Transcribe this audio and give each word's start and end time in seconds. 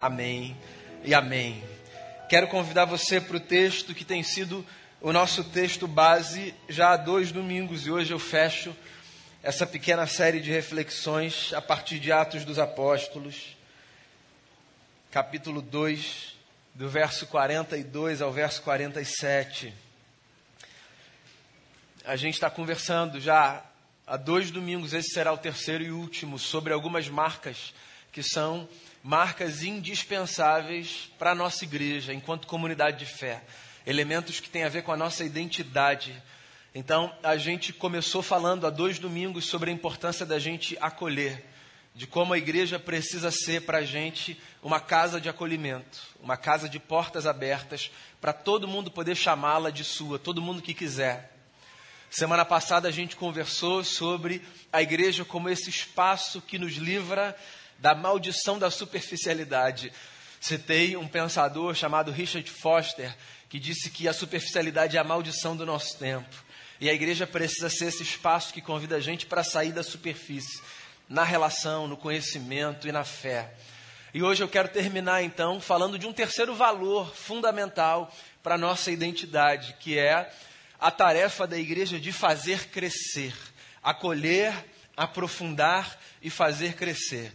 Amém 0.00 0.56
e 1.02 1.12
amém. 1.12 1.60
Quero 2.28 2.46
convidar 2.46 2.84
você 2.84 3.20
para 3.20 3.36
o 3.36 3.40
texto 3.40 3.92
que 3.92 4.04
tem 4.04 4.22
sido 4.22 4.64
o 5.00 5.12
nosso 5.12 5.42
texto 5.42 5.88
base 5.88 6.54
já 6.68 6.92
há 6.92 6.96
dois 6.96 7.32
domingos 7.32 7.84
e 7.84 7.90
hoje 7.90 8.12
eu 8.12 8.18
fecho 8.20 8.76
essa 9.42 9.66
pequena 9.66 10.06
série 10.06 10.38
de 10.38 10.52
reflexões 10.52 11.52
a 11.52 11.60
partir 11.60 11.98
de 11.98 12.12
Atos 12.12 12.44
dos 12.44 12.60
Apóstolos, 12.60 13.56
capítulo 15.10 15.60
2, 15.60 16.36
do 16.76 16.88
verso 16.88 17.26
42 17.26 18.22
ao 18.22 18.30
verso 18.30 18.62
47. 18.62 19.74
A 22.04 22.14
gente 22.14 22.34
está 22.34 22.48
conversando 22.48 23.20
já 23.20 23.64
há 24.06 24.16
dois 24.16 24.52
domingos, 24.52 24.92
esse 24.92 25.12
será 25.12 25.32
o 25.32 25.38
terceiro 25.38 25.82
e 25.82 25.90
último, 25.90 26.38
sobre 26.38 26.72
algumas 26.72 27.08
marcas 27.08 27.74
que 28.12 28.22
são 28.22 28.68
marcas 29.08 29.62
indispensáveis 29.62 31.10
para 31.18 31.30
a 31.30 31.34
nossa 31.34 31.64
igreja, 31.64 32.12
enquanto 32.12 32.46
comunidade 32.46 32.98
de 32.98 33.06
fé. 33.06 33.42
Elementos 33.86 34.38
que 34.38 34.50
têm 34.50 34.64
a 34.64 34.68
ver 34.68 34.82
com 34.82 34.92
a 34.92 34.98
nossa 34.98 35.24
identidade. 35.24 36.22
Então, 36.74 37.10
a 37.22 37.34
gente 37.38 37.72
começou 37.72 38.20
falando 38.20 38.66
há 38.66 38.70
dois 38.70 38.98
domingos 38.98 39.46
sobre 39.46 39.70
a 39.70 39.72
importância 39.72 40.26
da 40.26 40.38
gente 40.38 40.76
acolher, 40.78 41.42
de 41.94 42.06
como 42.06 42.34
a 42.34 42.38
igreja 42.38 42.78
precisa 42.78 43.30
ser 43.30 43.62
para 43.62 43.78
a 43.78 43.82
gente 43.82 44.38
uma 44.62 44.78
casa 44.78 45.18
de 45.18 45.30
acolhimento, 45.30 46.00
uma 46.22 46.36
casa 46.36 46.68
de 46.68 46.78
portas 46.78 47.26
abertas, 47.26 47.90
para 48.20 48.34
todo 48.34 48.68
mundo 48.68 48.90
poder 48.90 49.14
chamá-la 49.14 49.70
de 49.70 49.84
sua, 49.84 50.18
todo 50.18 50.42
mundo 50.42 50.60
que 50.60 50.74
quiser. 50.74 51.32
Semana 52.10 52.44
passada 52.44 52.88
a 52.88 52.92
gente 52.92 53.16
conversou 53.16 53.82
sobre 53.82 54.42
a 54.70 54.82
igreja 54.82 55.24
como 55.24 55.48
esse 55.48 55.70
espaço 55.70 56.42
que 56.42 56.58
nos 56.58 56.74
livra 56.74 57.34
da 57.78 57.94
maldição 57.94 58.58
da 58.58 58.70
superficialidade. 58.70 59.92
Citei 60.40 60.96
um 60.96 61.06
pensador 61.06 61.74
chamado 61.74 62.12
Richard 62.12 62.50
Foster, 62.50 63.16
que 63.48 63.58
disse 63.58 63.90
que 63.90 64.08
a 64.08 64.12
superficialidade 64.12 64.96
é 64.96 65.00
a 65.00 65.04
maldição 65.04 65.56
do 65.56 65.64
nosso 65.64 65.98
tempo. 65.98 66.44
E 66.80 66.88
a 66.88 66.92
igreja 66.92 67.26
precisa 67.26 67.68
ser 67.70 67.86
esse 67.86 68.02
espaço 68.02 68.52
que 68.52 68.60
convida 68.60 68.96
a 68.96 69.00
gente 69.00 69.26
para 69.26 69.42
sair 69.42 69.72
da 69.72 69.82
superfície, 69.82 70.62
na 71.08 71.24
relação, 71.24 71.88
no 71.88 71.96
conhecimento 71.96 72.86
e 72.86 72.92
na 72.92 73.04
fé. 73.04 73.52
E 74.14 74.22
hoje 74.22 74.42
eu 74.42 74.48
quero 74.48 74.68
terminar 74.68 75.22
então 75.22 75.60
falando 75.60 75.98
de 75.98 76.06
um 76.06 76.12
terceiro 76.12 76.54
valor 76.54 77.14
fundamental 77.14 78.14
para 78.42 78.54
a 78.54 78.58
nossa 78.58 78.90
identidade, 78.90 79.76
que 79.80 79.98
é 79.98 80.30
a 80.78 80.90
tarefa 80.90 81.46
da 81.46 81.58
igreja 81.58 81.98
de 81.98 82.12
fazer 82.12 82.68
crescer, 82.68 83.34
acolher, 83.82 84.54
aprofundar 84.96 85.98
e 86.22 86.30
fazer 86.30 86.74
crescer. 86.74 87.32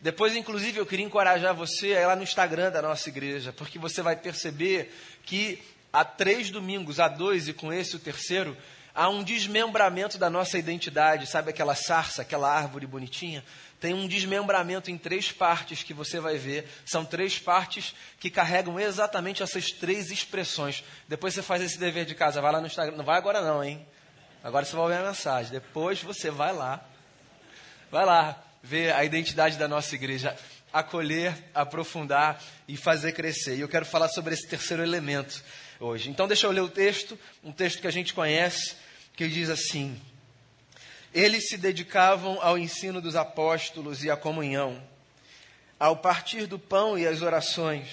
Depois, 0.00 0.36
inclusive, 0.36 0.78
eu 0.78 0.86
queria 0.86 1.06
encorajar 1.06 1.54
você 1.54 1.94
a 1.94 2.00
ir 2.02 2.06
lá 2.06 2.16
no 2.16 2.22
Instagram 2.22 2.70
da 2.70 2.82
nossa 2.82 3.08
igreja, 3.08 3.52
porque 3.52 3.78
você 3.78 4.02
vai 4.02 4.14
perceber 4.14 4.94
que 5.24 5.62
há 5.92 6.04
três 6.04 6.50
domingos, 6.50 7.00
há 7.00 7.08
dois 7.08 7.48
e 7.48 7.52
com 7.52 7.72
esse 7.72 7.96
o 7.96 7.98
terceiro, 7.98 8.56
há 8.94 9.08
um 9.08 9.22
desmembramento 9.22 10.18
da 10.18 10.28
nossa 10.28 10.58
identidade. 10.58 11.26
Sabe 11.26 11.50
aquela 11.50 11.74
sarça, 11.74 12.22
aquela 12.22 12.52
árvore 12.52 12.86
bonitinha? 12.86 13.42
Tem 13.80 13.94
um 13.94 14.06
desmembramento 14.06 14.90
em 14.90 14.98
três 14.98 15.32
partes 15.32 15.82
que 15.82 15.92
você 15.92 16.20
vai 16.20 16.36
ver. 16.36 16.68
São 16.84 17.04
três 17.04 17.38
partes 17.38 17.94
que 18.18 18.30
carregam 18.30 18.78
exatamente 18.78 19.42
essas 19.42 19.70
três 19.70 20.10
expressões. 20.10 20.84
Depois 21.08 21.34
você 21.34 21.42
faz 21.42 21.62
esse 21.62 21.78
dever 21.78 22.04
de 22.04 22.14
casa, 22.14 22.40
vai 22.40 22.52
lá 22.52 22.60
no 22.60 22.66
Instagram. 22.66 22.96
Não 22.96 23.04
vai 23.04 23.18
agora 23.18 23.40
não, 23.40 23.62
hein? 23.62 23.86
Agora 24.42 24.64
você 24.64 24.72
vai 24.72 24.82
ouvir 24.82 24.96
a 24.96 25.02
mensagem. 25.02 25.52
Depois 25.52 26.02
você 26.02 26.30
vai 26.30 26.52
lá. 26.52 26.82
Vai 27.90 28.04
lá 28.04 28.45
ver 28.66 28.92
a 28.92 29.04
identidade 29.04 29.56
da 29.56 29.68
nossa 29.68 29.94
igreja, 29.94 30.36
acolher, 30.72 31.32
aprofundar 31.54 32.42
e 32.66 32.76
fazer 32.76 33.12
crescer. 33.12 33.56
E 33.56 33.60
eu 33.60 33.68
quero 33.68 33.86
falar 33.86 34.08
sobre 34.08 34.34
esse 34.34 34.46
terceiro 34.48 34.82
elemento 34.82 35.42
hoje. 35.78 36.10
Então, 36.10 36.26
deixa 36.26 36.48
eu 36.48 36.50
ler 36.50 36.62
o 36.62 36.68
texto, 36.68 37.16
um 37.44 37.52
texto 37.52 37.80
que 37.80 37.86
a 37.86 37.92
gente 37.92 38.12
conhece, 38.12 38.74
que 39.14 39.28
diz 39.28 39.48
assim: 39.48 40.00
Eles 41.14 41.48
se 41.48 41.56
dedicavam 41.56 42.38
ao 42.42 42.58
ensino 42.58 43.00
dos 43.00 43.14
apóstolos 43.14 44.02
e 44.02 44.10
à 44.10 44.16
comunhão, 44.16 44.82
ao 45.78 45.98
partir 45.98 46.46
do 46.46 46.58
pão 46.58 46.98
e 46.98 47.06
às 47.06 47.22
orações. 47.22 47.86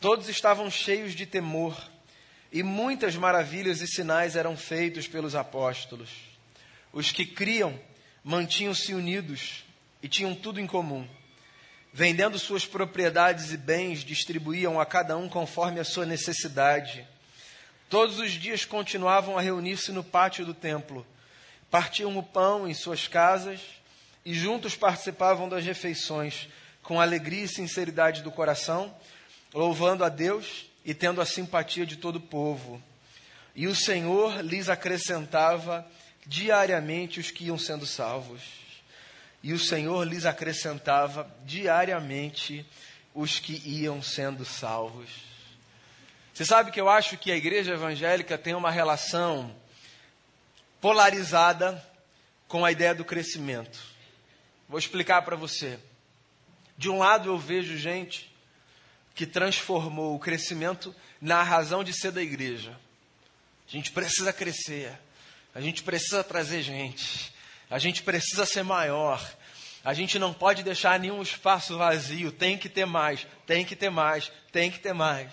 Todos 0.00 0.30
estavam 0.30 0.70
cheios 0.70 1.14
de 1.14 1.26
temor, 1.26 1.76
e 2.50 2.62
muitas 2.62 3.16
maravilhas 3.16 3.82
e 3.82 3.86
sinais 3.86 4.34
eram 4.34 4.56
feitos 4.56 5.06
pelos 5.06 5.34
apóstolos. 5.34 6.08
Os 6.90 7.12
que 7.12 7.26
criam 7.26 7.78
mantinham-se 8.24 8.94
unidos 8.94 9.64
e 10.02 10.08
tinham 10.08 10.34
tudo 10.34 10.60
em 10.60 10.66
comum. 10.66 11.06
Vendendo 11.92 12.38
suas 12.38 12.64
propriedades 12.64 13.52
e 13.52 13.56
bens, 13.56 14.04
distribuíam 14.04 14.80
a 14.80 14.86
cada 14.86 15.16
um 15.16 15.28
conforme 15.28 15.78
a 15.78 15.84
sua 15.84 16.06
necessidade. 16.06 17.06
Todos 17.90 18.18
os 18.18 18.32
dias 18.32 18.64
continuavam 18.64 19.36
a 19.36 19.42
reunir-se 19.42 19.92
no 19.92 20.02
pátio 20.02 20.46
do 20.46 20.54
templo. 20.54 21.06
Partiam 21.70 22.16
o 22.16 22.22
pão 22.22 22.66
em 22.66 22.72
suas 22.72 23.06
casas 23.06 23.60
e 24.24 24.32
juntos 24.32 24.74
participavam 24.74 25.48
das 25.48 25.64
refeições, 25.64 26.48
com 26.82 27.00
alegria 27.00 27.44
e 27.44 27.48
sinceridade 27.48 28.22
do 28.22 28.30
coração, 28.30 28.94
louvando 29.52 30.04
a 30.04 30.08
Deus 30.08 30.66
e 30.84 30.94
tendo 30.94 31.20
a 31.20 31.26
simpatia 31.26 31.84
de 31.84 31.96
todo 31.96 32.16
o 32.16 32.20
povo. 32.20 32.82
E 33.54 33.66
o 33.66 33.74
Senhor 33.74 34.40
lhes 34.40 34.70
acrescentava 34.70 35.86
diariamente 36.26 37.20
os 37.20 37.30
que 37.30 37.44
iam 37.44 37.58
sendo 37.58 37.86
salvos. 37.86 38.42
E 39.42 39.52
o 39.52 39.58
Senhor 39.58 40.06
lhes 40.06 40.24
acrescentava 40.24 41.28
diariamente 41.44 42.64
os 43.14 43.38
que 43.38 43.60
iam 43.64 44.02
sendo 44.02 44.44
salvos. 44.44 45.10
Você 46.32 46.44
sabe 46.44 46.70
que 46.70 46.80
eu 46.80 46.88
acho 46.88 47.18
que 47.18 47.30
a 47.30 47.36
igreja 47.36 47.72
evangélica 47.74 48.38
tem 48.38 48.54
uma 48.54 48.70
relação 48.70 49.54
polarizada 50.80 51.86
com 52.48 52.64
a 52.64 52.72
ideia 52.72 52.94
do 52.94 53.04
crescimento. 53.04 53.78
Vou 54.68 54.78
explicar 54.78 55.22
para 55.22 55.36
você. 55.36 55.78
De 56.76 56.88
um 56.88 56.98
lado, 56.98 57.28
eu 57.28 57.38
vejo 57.38 57.76
gente 57.76 58.34
que 59.14 59.26
transformou 59.26 60.14
o 60.14 60.18
crescimento 60.18 60.94
na 61.20 61.42
razão 61.42 61.84
de 61.84 61.92
ser 61.92 62.10
da 62.10 62.22
igreja. 62.22 62.78
A 63.68 63.70
gente 63.70 63.92
precisa 63.92 64.32
crescer. 64.32 64.98
A 65.54 65.60
gente 65.60 65.82
precisa 65.82 66.24
trazer 66.24 66.62
gente. 66.62 67.32
A 67.70 67.78
gente 67.78 68.02
precisa 68.02 68.46
ser 68.46 68.62
maior. 68.62 69.22
A 69.84 69.94
gente 69.94 70.18
não 70.18 70.32
pode 70.32 70.62
deixar 70.62 70.98
nenhum 70.98 71.20
espaço 71.20 71.76
vazio. 71.76 72.30
Tem 72.30 72.56
que 72.56 72.68
ter 72.68 72.86
mais, 72.86 73.26
tem 73.46 73.64
que 73.64 73.74
ter 73.74 73.90
mais, 73.90 74.30
tem 74.50 74.70
que 74.70 74.78
ter 74.78 74.92
mais. 74.92 75.32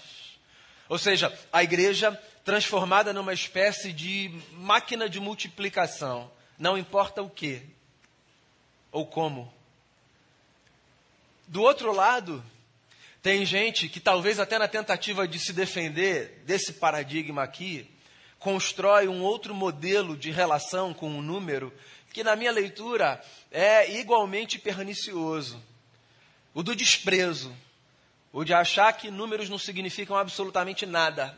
Ou 0.87 0.97
seja, 0.97 1.31
a 1.53 1.63
igreja 1.63 2.11
transformada 2.43 3.13
numa 3.13 3.33
espécie 3.33 3.93
de 3.93 4.31
máquina 4.53 5.07
de 5.07 5.19
multiplicação. 5.19 6.31
Não 6.57 6.77
importa 6.77 7.21
o 7.21 7.29
que 7.29 7.61
ou 8.91 9.05
como. 9.05 9.53
Do 11.47 11.61
outro 11.61 11.93
lado, 11.93 12.43
tem 13.21 13.45
gente 13.45 13.87
que 13.87 13.99
talvez 13.99 14.39
até 14.39 14.57
na 14.57 14.67
tentativa 14.67 15.27
de 15.27 15.39
se 15.39 15.53
defender 15.53 16.41
desse 16.45 16.73
paradigma 16.73 17.43
aqui, 17.43 17.89
constrói 18.39 19.07
um 19.07 19.21
outro 19.21 19.53
modelo 19.53 20.15
de 20.15 20.31
relação 20.31 20.93
com 20.93 21.17
o 21.17 21.21
número 21.21 21.73
que, 22.11 22.23
na 22.23 22.35
minha 22.35 22.51
leitura, 22.51 23.23
é 23.51 23.91
igualmente 23.99 24.57
pernicioso. 24.57 25.61
O 26.53 26.63
do 26.63 26.75
desprezo. 26.75 27.55
O 28.31 28.43
de 28.43 28.53
achar 28.53 28.93
que 28.93 29.11
números 29.11 29.49
não 29.49 29.59
significam 29.59 30.15
absolutamente 30.15 30.85
nada. 30.85 31.37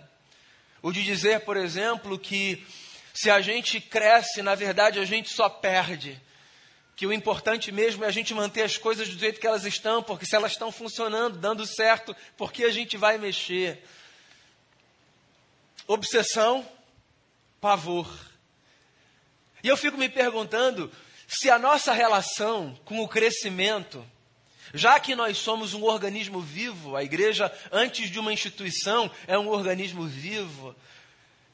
O 0.81 0.91
de 0.91 1.03
dizer, 1.03 1.41
por 1.41 1.57
exemplo, 1.57 2.17
que 2.17 2.65
se 3.13 3.29
a 3.29 3.41
gente 3.41 3.79
cresce, 3.81 4.41
na 4.41 4.55
verdade 4.55 4.99
a 4.99 5.05
gente 5.05 5.29
só 5.29 5.49
perde. 5.49 6.19
Que 6.95 7.07
o 7.07 7.13
importante 7.13 7.71
mesmo 7.71 8.03
é 8.03 8.07
a 8.07 8.11
gente 8.11 8.33
manter 8.33 8.61
as 8.61 8.77
coisas 8.77 9.09
do 9.09 9.17
jeito 9.17 9.39
que 9.39 9.47
elas 9.47 9.65
estão, 9.65 10.03
porque 10.03 10.25
se 10.25 10.35
elas 10.35 10.51
estão 10.51 10.71
funcionando, 10.71 11.37
dando 11.37 11.65
certo, 11.65 12.15
por 12.37 12.51
que 12.51 12.63
a 12.63 12.71
gente 12.71 12.95
vai 12.97 13.17
mexer? 13.17 13.83
Obsessão 15.87 16.65
pavor. 17.61 18.11
E 19.63 19.67
eu 19.67 19.77
fico 19.77 19.97
me 19.97 20.09
perguntando 20.09 20.91
se 21.27 21.49
a 21.49 21.59
nossa 21.59 21.93
relação 21.93 22.77
com 22.83 22.99
o 22.99 23.07
crescimento, 23.07 24.03
já 24.73 24.99
que 24.99 25.15
nós 25.15 25.37
somos 25.37 25.75
um 25.75 25.83
organismo 25.83 26.41
vivo, 26.41 26.95
a 26.95 27.03
igreja, 27.03 27.53
antes 27.71 28.09
de 28.09 28.19
uma 28.19 28.33
instituição, 28.33 29.09
é 29.27 29.37
um 29.37 29.47
organismo 29.47 30.05
vivo, 30.05 30.75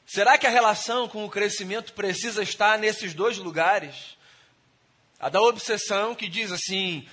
será 0.06 0.38
que 0.38 0.46
a 0.46 0.50
relação 0.50 1.06
com 1.06 1.24
o 1.24 1.30
crescimento 1.30 1.92
precisa 1.92 2.42
estar 2.42 2.78
nesses 2.78 3.12
dois 3.12 3.36
lugares? 3.36 4.16
A 5.20 5.28
da 5.28 5.42
obsessão, 5.42 6.14
que 6.14 6.28
diz 6.28 6.50
assim: 6.50 7.06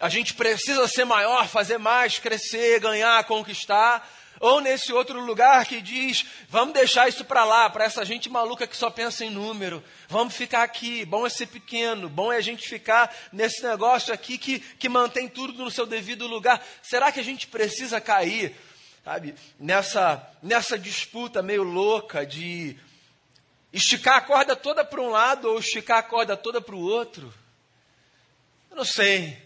a 0.00 0.08
gente 0.08 0.32
precisa 0.32 0.88
ser 0.88 1.04
maior, 1.04 1.46
fazer 1.46 1.78
mais, 1.78 2.18
crescer, 2.18 2.80
ganhar, 2.80 3.22
conquistar, 3.24 4.08
Ou 4.40 4.58
nesse 4.58 4.90
outro 4.90 5.20
lugar 5.20 5.66
que 5.66 5.82
diz: 5.82 6.24
vamos 6.48 6.72
deixar 6.72 7.06
isso 7.06 7.26
para 7.26 7.44
lá, 7.44 7.68
para 7.68 7.84
essa 7.84 8.06
gente 8.06 8.30
maluca 8.30 8.66
que 8.66 8.74
só 8.74 8.88
pensa 8.88 9.22
em 9.22 9.28
número. 9.28 9.84
Vamos 10.08 10.34
ficar 10.34 10.62
aqui. 10.62 11.04
Bom 11.04 11.26
é 11.26 11.28
ser 11.28 11.46
pequeno. 11.46 12.08
Bom 12.08 12.32
é 12.32 12.38
a 12.38 12.40
gente 12.40 12.66
ficar 12.66 13.14
nesse 13.30 13.62
negócio 13.62 14.14
aqui 14.14 14.38
que, 14.38 14.58
que 14.58 14.88
mantém 14.88 15.28
tudo 15.28 15.62
no 15.62 15.70
seu 15.70 15.84
devido 15.84 16.26
lugar. 16.26 16.66
Será 16.82 17.12
que 17.12 17.20
a 17.20 17.22
gente 17.22 17.48
precisa 17.48 18.00
cair, 18.00 18.56
sabe, 19.04 19.34
nessa, 19.58 20.26
nessa 20.42 20.78
disputa 20.78 21.42
meio 21.42 21.62
louca 21.62 22.24
de 22.24 22.78
esticar 23.70 24.16
a 24.16 24.20
corda 24.22 24.56
toda 24.56 24.82
para 24.82 25.02
um 25.02 25.10
lado 25.10 25.50
ou 25.50 25.58
esticar 25.58 25.98
a 25.98 26.02
corda 26.02 26.34
toda 26.34 26.62
para 26.62 26.74
o 26.74 26.80
outro? 26.80 27.30
Eu 28.70 28.76
não 28.78 28.86
sei. 28.86 29.36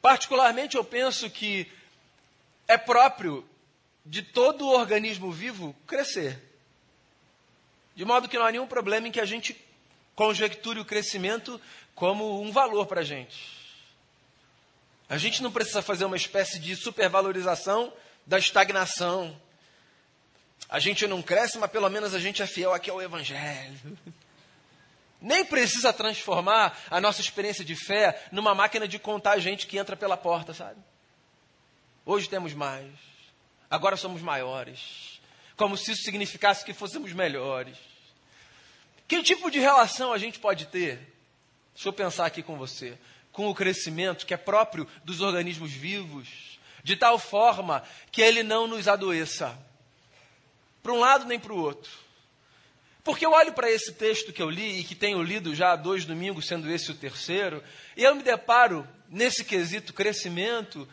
Particularmente, 0.00 0.76
eu 0.76 0.84
penso 0.84 1.28
que 1.28 1.66
é 2.68 2.78
próprio 2.78 3.44
de 4.04 4.22
todo 4.22 4.66
o 4.66 4.72
organismo 4.72 5.30
vivo 5.30 5.74
crescer. 5.86 6.40
De 7.94 8.04
modo 8.04 8.28
que 8.28 8.38
não 8.38 8.46
há 8.46 8.50
nenhum 8.50 8.66
problema 8.66 9.08
em 9.08 9.12
que 9.12 9.20
a 9.20 9.24
gente 9.24 9.56
conjecture 10.14 10.80
o 10.80 10.84
crescimento 10.84 11.60
como 11.94 12.40
um 12.42 12.50
valor 12.50 12.86
para 12.86 13.00
a 13.00 13.04
gente. 13.04 13.60
A 15.08 15.18
gente 15.18 15.42
não 15.42 15.52
precisa 15.52 15.82
fazer 15.82 16.04
uma 16.04 16.16
espécie 16.16 16.58
de 16.58 16.74
supervalorização 16.74 17.92
da 18.26 18.38
estagnação. 18.38 19.38
A 20.68 20.78
gente 20.78 21.06
não 21.06 21.20
cresce, 21.20 21.58
mas 21.58 21.70
pelo 21.70 21.88
menos 21.90 22.14
a 22.14 22.18
gente 22.18 22.42
é 22.42 22.46
fiel 22.46 22.72
aqui 22.72 22.90
ao 22.90 23.02
Evangelho. 23.02 23.98
Nem 25.20 25.44
precisa 25.44 25.92
transformar 25.92 26.76
a 26.90 27.00
nossa 27.00 27.20
experiência 27.20 27.64
de 27.64 27.76
fé 27.76 28.26
numa 28.32 28.54
máquina 28.54 28.88
de 28.88 28.98
contar 28.98 29.38
gente 29.38 29.66
que 29.66 29.78
entra 29.78 29.96
pela 29.96 30.16
porta, 30.16 30.52
sabe? 30.52 30.80
Hoje 32.04 32.28
temos 32.28 32.54
mais 32.54 33.11
agora 33.72 33.96
somos 33.96 34.20
maiores. 34.20 35.18
Como 35.56 35.78
se 35.78 35.92
isso 35.92 36.02
significasse 36.02 36.64
que 36.64 36.74
fôssemos 36.74 37.12
melhores. 37.14 37.78
Que 39.08 39.22
tipo 39.22 39.50
de 39.50 39.58
relação 39.58 40.12
a 40.12 40.18
gente 40.18 40.38
pode 40.38 40.66
ter? 40.66 40.98
Deixa 41.74 41.88
eu 41.88 41.92
pensar 41.92 42.26
aqui 42.26 42.42
com 42.42 42.58
você. 42.58 42.98
Com 43.32 43.48
o 43.48 43.54
crescimento 43.54 44.26
que 44.26 44.34
é 44.34 44.36
próprio 44.36 44.86
dos 45.04 45.22
organismos 45.22 45.72
vivos, 45.72 46.58
de 46.84 46.96
tal 46.96 47.18
forma 47.18 47.82
que 48.10 48.20
ele 48.20 48.42
não 48.42 48.66
nos 48.66 48.86
adoeça, 48.86 49.58
para 50.82 50.92
um 50.92 51.00
lado 51.00 51.24
nem 51.24 51.38
para 51.38 51.54
o 51.54 51.58
outro. 51.58 51.90
Porque 53.02 53.24
eu 53.24 53.32
olho 53.32 53.54
para 53.54 53.70
esse 53.70 53.94
texto 53.94 54.34
que 54.34 54.42
eu 54.42 54.50
li 54.50 54.80
e 54.80 54.84
que 54.84 54.94
tenho 54.94 55.22
lido 55.22 55.54
já 55.54 55.72
há 55.72 55.76
dois 55.76 56.04
domingos, 56.04 56.46
sendo 56.46 56.70
esse 56.70 56.90
o 56.90 56.94
terceiro, 56.94 57.64
e 57.96 58.04
eu 58.04 58.14
me 58.14 58.22
deparo, 58.22 58.86
nesse 59.08 59.44
quesito 59.44 59.94
crescimento, 59.94 60.86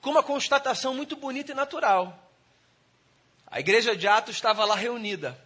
com 0.00 0.10
uma 0.10 0.22
constatação 0.22 0.94
muito 0.94 1.16
bonita 1.16 1.52
e 1.52 1.54
natural. 1.54 2.23
A 3.54 3.60
igreja 3.60 3.94
de 3.94 4.08
Atos 4.08 4.34
estava 4.34 4.64
lá 4.64 4.74
reunida. 4.74 5.38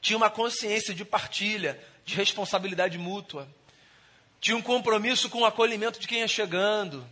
Tinha 0.00 0.16
uma 0.16 0.30
consciência 0.30 0.94
de 0.94 1.04
partilha, 1.04 1.78
de 2.02 2.14
responsabilidade 2.14 2.96
mútua. 2.96 3.46
Tinha 4.40 4.56
um 4.56 4.62
compromisso 4.62 5.28
com 5.28 5.42
o 5.42 5.44
acolhimento 5.44 6.00
de 6.00 6.08
quem 6.08 6.20
ia 6.20 6.26
chegando. 6.26 7.06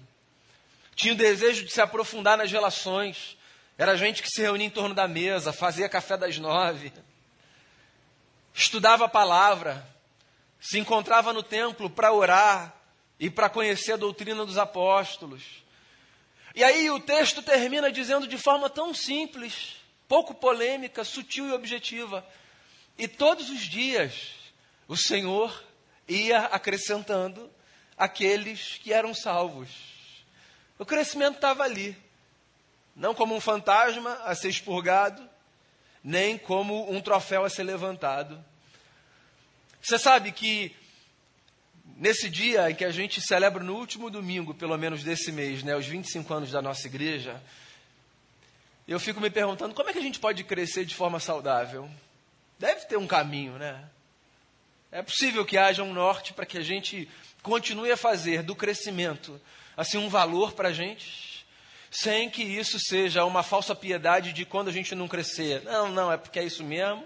Tinha 0.94 1.12
o 1.12 1.16
desejo 1.18 1.66
de 1.66 1.70
se 1.70 1.82
aprofundar 1.82 2.38
nas 2.38 2.50
relações. 2.50 3.36
Era 3.76 3.94
gente 3.94 4.22
que 4.22 4.30
se 4.30 4.40
reunia 4.40 4.66
em 4.66 4.70
torno 4.70 4.94
da 4.94 5.06
mesa, 5.06 5.52
fazia 5.52 5.86
café 5.86 6.16
das 6.16 6.38
nove, 6.38 6.90
estudava 8.54 9.04
a 9.04 9.10
palavra, 9.10 9.86
se 10.58 10.78
encontrava 10.78 11.34
no 11.34 11.42
templo 11.42 11.90
para 11.90 12.10
orar 12.10 12.74
e 13.20 13.28
para 13.28 13.50
conhecer 13.50 13.92
a 13.92 13.98
doutrina 13.98 14.46
dos 14.46 14.56
apóstolos. 14.56 15.42
E 16.54 16.64
aí 16.64 16.90
o 16.90 16.98
texto 16.98 17.42
termina 17.42 17.92
dizendo 17.92 18.26
de 18.26 18.38
forma 18.38 18.70
tão 18.70 18.94
simples: 18.94 19.81
pouco 20.12 20.34
polêmica, 20.34 21.04
sutil 21.04 21.48
e 21.48 21.52
objetiva. 21.52 22.22
E 22.98 23.08
todos 23.08 23.48
os 23.48 23.60
dias 23.60 24.34
o 24.86 24.94
Senhor 24.94 25.64
ia 26.06 26.40
acrescentando 26.48 27.50
aqueles 27.96 28.78
que 28.82 28.92
eram 28.92 29.14
salvos. 29.14 29.70
O 30.78 30.84
crescimento 30.84 31.36
estava 31.36 31.62
ali, 31.62 31.96
não 32.94 33.14
como 33.14 33.34
um 33.34 33.40
fantasma 33.40 34.12
a 34.24 34.34
ser 34.34 34.50
expurgado, 34.50 35.26
nem 36.04 36.36
como 36.36 36.92
um 36.92 37.00
troféu 37.00 37.42
a 37.42 37.48
ser 37.48 37.62
levantado. 37.62 38.44
Você 39.80 39.98
sabe 39.98 40.30
que 40.30 40.76
nesse 41.96 42.28
dia 42.28 42.70
em 42.70 42.74
que 42.74 42.84
a 42.84 42.92
gente 42.92 43.18
celebra 43.22 43.64
no 43.64 43.76
último 43.76 44.10
domingo, 44.10 44.52
pelo 44.52 44.76
menos 44.76 45.02
desse 45.02 45.32
mês, 45.32 45.62
né, 45.62 45.74
os 45.74 45.86
25 45.86 46.34
anos 46.34 46.50
da 46.50 46.60
nossa 46.60 46.86
igreja, 46.86 47.42
eu 48.86 48.98
fico 48.98 49.20
me 49.20 49.30
perguntando 49.30 49.74
como 49.74 49.88
é 49.88 49.92
que 49.92 49.98
a 49.98 50.02
gente 50.02 50.18
pode 50.18 50.42
crescer 50.44 50.84
de 50.84 50.94
forma 50.94 51.20
saudável? 51.20 51.88
Deve 52.58 52.86
ter 52.86 52.96
um 52.96 53.06
caminho, 53.06 53.58
né? 53.58 53.84
É 54.90 55.02
possível 55.02 55.44
que 55.44 55.56
haja 55.56 55.82
um 55.82 55.92
norte 55.92 56.32
para 56.32 56.44
que 56.44 56.58
a 56.58 56.62
gente 56.62 57.08
continue 57.42 57.90
a 57.90 57.96
fazer 57.96 58.42
do 58.42 58.54
crescimento 58.54 59.40
assim 59.76 59.98
um 59.98 60.08
valor 60.08 60.52
para 60.52 60.68
a 60.68 60.72
gente, 60.72 61.46
sem 61.90 62.30
que 62.30 62.42
isso 62.42 62.78
seja 62.78 63.24
uma 63.24 63.42
falsa 63.42 63.74
piedade 63.74 64.32
de 64.32 64.44
quando 64.44 64.68
a 64.68 64.72
gente 64.72 64.94
não 64.94 65.08
crescer. 65.08 65.62
Não, 65.62 65.88
não, 65.88 66.12
é 66.12 66.16
porque 66.16 66.38
é 66.38 66.44
isso 66.44 66.64
mesmo. 66.64 67.04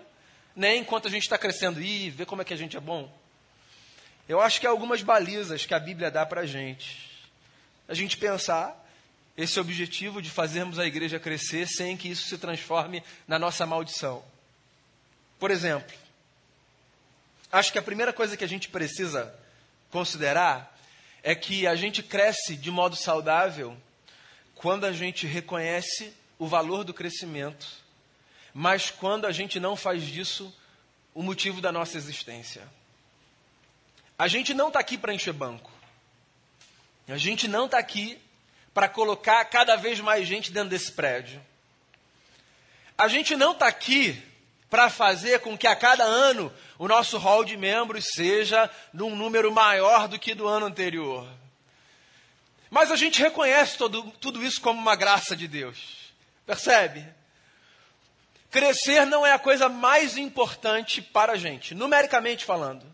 Nem 0.54 0.80
enquanto 0.80 1.06
a 1.06 1.10
gente 1.10 1.22
está 1.22 1.36
crescendo, 1.36 1.82
e 1.82 2.10
vê 2.10 2.24
como 2.24 2.42
é 2.42 2.44
que 2.44 2.54
a 2.54 2.56
gente 2.56 2.76
é 2.76 2.80
bom. 2.80 3.12
Eu 4.28 4.40
acho 4.40 4.60
que 4.60 4.66
há 4.66 4.70
algumas 4.70 5.02
balizas 5.02 5.66
que 5.66 5.74
a 5.74 5.78
Bíblia 5.78 6.10
dá 6.10 6.24
para 6.24 6.42
a 6.42 6.46
gente. 6.46 7.10
A 7.88 7.94
gente 7.94 8.16
pensar 8.16 8.84
esse 9.36 9.60
objetivo 9.60 10.22
de 10.22 10.30
fazermos 10.30 10.78
a 10.78 10.86
igreja 10.86 11.20
crescer 11.20 11.66
sem 11.68 11.96
que 11.96 12.08
isso 12.08 12.28
se 12.28 12.38
transforme 12.38 13.02
na 13.28 13.38
nossa 13.38 13.66
maldição. 13.66 14.24
Por 15.38 15.50
exemplo, 15.50 15.94
acho 17.52 17.70
que 17.70 17.78
a 17.78 17.82
primeira 17.82 18.12
coisa 18.12 18.36
que 18.36 18.44
a 18.44 18.48
gente 18.48 18.68
precisa 18.68 19.34
considerar 19.90 20.74
é 21.22 21.34
que 21.34 21.66
a 21.66 21.74
gente 21.74 22.02
cresce 22.02 22.56
de 22.56 22.70
modo 22.70 22.96
saudável 22.96 23.76
quando 24.54 24.84
a 24.84 24.92
gente 24.92 25.26
reconhece 25.26 26.12
o 26.38 26.46
valor 26.46 26.84
do 26.84 26.94
crescimento, 26.94 27.66
mas 28.54 28.90
quando 28.90 29.26
a 29.26 29.32
gente 29.32 29.60
não 29.60 29.76
faz 29.76 30.02
disso 30.02 30.54
o 31.14 31.22
motivo 31.22 31.60
da 31.60 31.70
nossa 31.70 31.98
existência. 31.98 32.66
A 34.18 34.28
gente 34.28 34.54
não 34.54 34.68
está 34.68 34.80
aqui 34.80 34.96
para 34.96 35.12
encher 35.12 35.32
banco. 35.32 35.70
A 37.08 37.18
gente 37.18 37.46
não 37.46 37.66
está 37.66 37.78
aqui 37.78 38.18
para 38.76 38.90
colocar 38.90 39.42
cada 39.46 39.74
vez 39.74 40.00
mais 40.00 40.28
gente 40.28 40.52
dentro 40.52 40.68
desse 40.68 40.92
prédio. 40.92 41.42
A 42.98 43.08
gente 43.08 43.34
não 43.34 43.52
está 43.52 43.66
aqui 43.66 44.22
para 44.68 44.90
fazer 44.90 45.40
com 45.40 45.56
que 45.56 45.66
a 45.66 45.74
cada 45.74 46.04
ano 46.04 46.52
o 46.78 46.86
nosso 46.86 47.16
hall 47.16 47.42
de 47.42 47.56
membros 47.56 48.04
seja 48.12 48.68
num 48.92 49.16
número 49.16 49.50
maior 49.50 50.06
do 50.06 50.18
que 50.18 50.34
do 50.34 50.46
ano 50.46 50.66
anterior. 50.66 51.26
Mas 52.68 52.90
a 52.90 52.96
gente 52.96 53.18
reconhece 53.18 53.78
todo, 53.78 54.10
tudo 54.20 54.44
isso 54.44 54.60
como 54.60 54.78
uma 54.78 54.94
graça 54.94 55.34
de 55.34 55.48
Deus. 55.48 56.12
Percebe? 56.44 57.02
Crescer 58.50 59.06
não 59.06 59.26
é 59.26 59.32
a 59.32 59.38
coisa 59.38 59.70
mais 59.70 60.18
importante 60.18 61.00
para 61.00 61.32
a 61.32 61.38
gente, 61.38 61.74
numericamente 61.74 62.44
falando. 62.44 62.84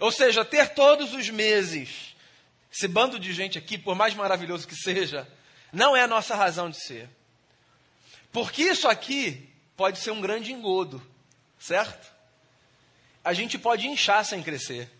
Ou 0.00 0.10
seja, 0.10 0.42
ter 0.42 0.70
todos 0.70 1.12
os 1.12 1.28
meses 1.28 2.11
esse 2.72 2.88
bando 2.88 3.18
de 3.18 3.32
gente 3.34 3.58
aqui, 3.58 3.76
por 3.76 3.94
mais 3.94 4.14
maravilhoso 4.14 4.66
que 4.66 4.74
seja, 4.74 5.28
não 5.70 5.94
é 5.94 6.02
a 6.02 6.08
nossa 6.08 6.34
razão 6.34 6.70
de 6.70 6.82
ser. 6.82 7.08
Porque 8.32 8.62
isso 8.62 8.88
aqui 8.88 9.50
pode 9.76 9.98
ser 9.98 10.10
um 10.10 10.22
grande 10.22 10.52
engodo, 10.52 11.06
certo? 11.58 12.10
A 13.22 13.34
gente 13.34 13.58
pode 13.58 13.86
inchar 13.86 14.24
sem 14.24 14.42
crescer. 14.42 14.90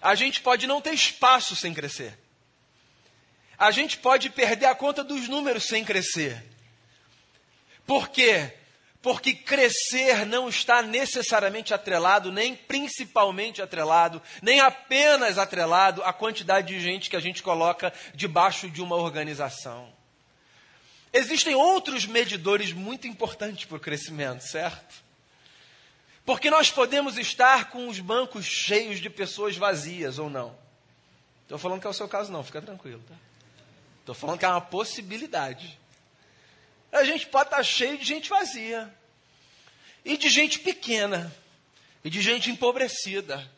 A 0.00 0.14
gente 0.14 0.40
pode 0.40 0.66
não 0.66 0.80
ter 0.80 0.94
espaço 0.94 1.56
sem 1.56 1.74
crescer. 1.74 2.16
A 3.58 3.72
gente 3.72 3.98
pode 3.98 4.30
perder 4.30 4.66
a 4.66 4.74
conta 4.74 5.02
dos 5.02 5.28
números 5.28 5.64
sem 5.64 5.84
crescer. 5.84 6.42
Por 7.84 8.08
quê? 8.08 8.56
Porque 9.02 9.32
crescer 9.32 10.26
não 10.26 10.48
está 10.48 10.82
necessariamente 10.82 11.72
atrelado, 11.72 12.30
nem 12.30 12.54
principalmente 12.54 13.62
atrelado, 13.62 14.20
nem 14.42 14.60
apenas 14.60 15.38
atrelado 15.38 16.02
à 16.04 16.12
quantidade 16.12 16.68
de 16.68 16.80
gente 16.80 17.08
que 17.08 17.16
a 17.16 17.20
gente 17.20 17.42
coloca 17.42 17.92
debaixo 18.14 18.68
de 18.68 18.82
uma 18.82 18.96
organização. 18.96 19.90
Existem 21.12 21.54
outros 21.54 22.04
medidores 22.04 22.72
muito 22.72 23.08
importantes 23.08 23.64
para 23.64 23.78
o 23.78 23.80
crescimento, 23.80 24.42
certo? 24.42 25.02
Porque 26.24 26.50
nós 26.50 26.70
podemos 26.70 27.16
estar 27.16 27.70
com 27.70 27.88
os 27.88 27.98
bancos 27.98 28.44
cheios 28.44 29.00
de 29.00 29.08
pessoas 29.08 29.56
vazias 29.56 30.18
ou 30.18 30.28
não. 30.28 30.56
Estou 31.42 31.58
falando 31.58 31.80
que 31.80 31.86
é 31.86 31.90
o 31.90 31.94
seu 31.94 32.06
caso, 32.06 32.30
não, 32.30 32.44
fica 32.44 32.62
tranquilo. 32.62 33.02
Estou 34.00 34.14
tá? 34.14 34.20
falando 34.20 34.38
que 34.38 34.44
é 34.44 34.48
uma 34.48 34.60
possibilidade. 34.60 35.76
A 36.92 37.04
gente 37.04 37.26
pode 37.26 37.48
estar 37.48 37.62
cheio 37.62 37.96
de 37.96 38.04
gente 38.04 38.28
vazia, 38.28 38.92
e 40.04 40.16
de 40.16 40.28
gente 40.28 40.58
pequena, 40.58 41.34
e 42.04 42.10
de 42.10 42.20
gente 42.20 42.50
empobrecida. 42.50 43.48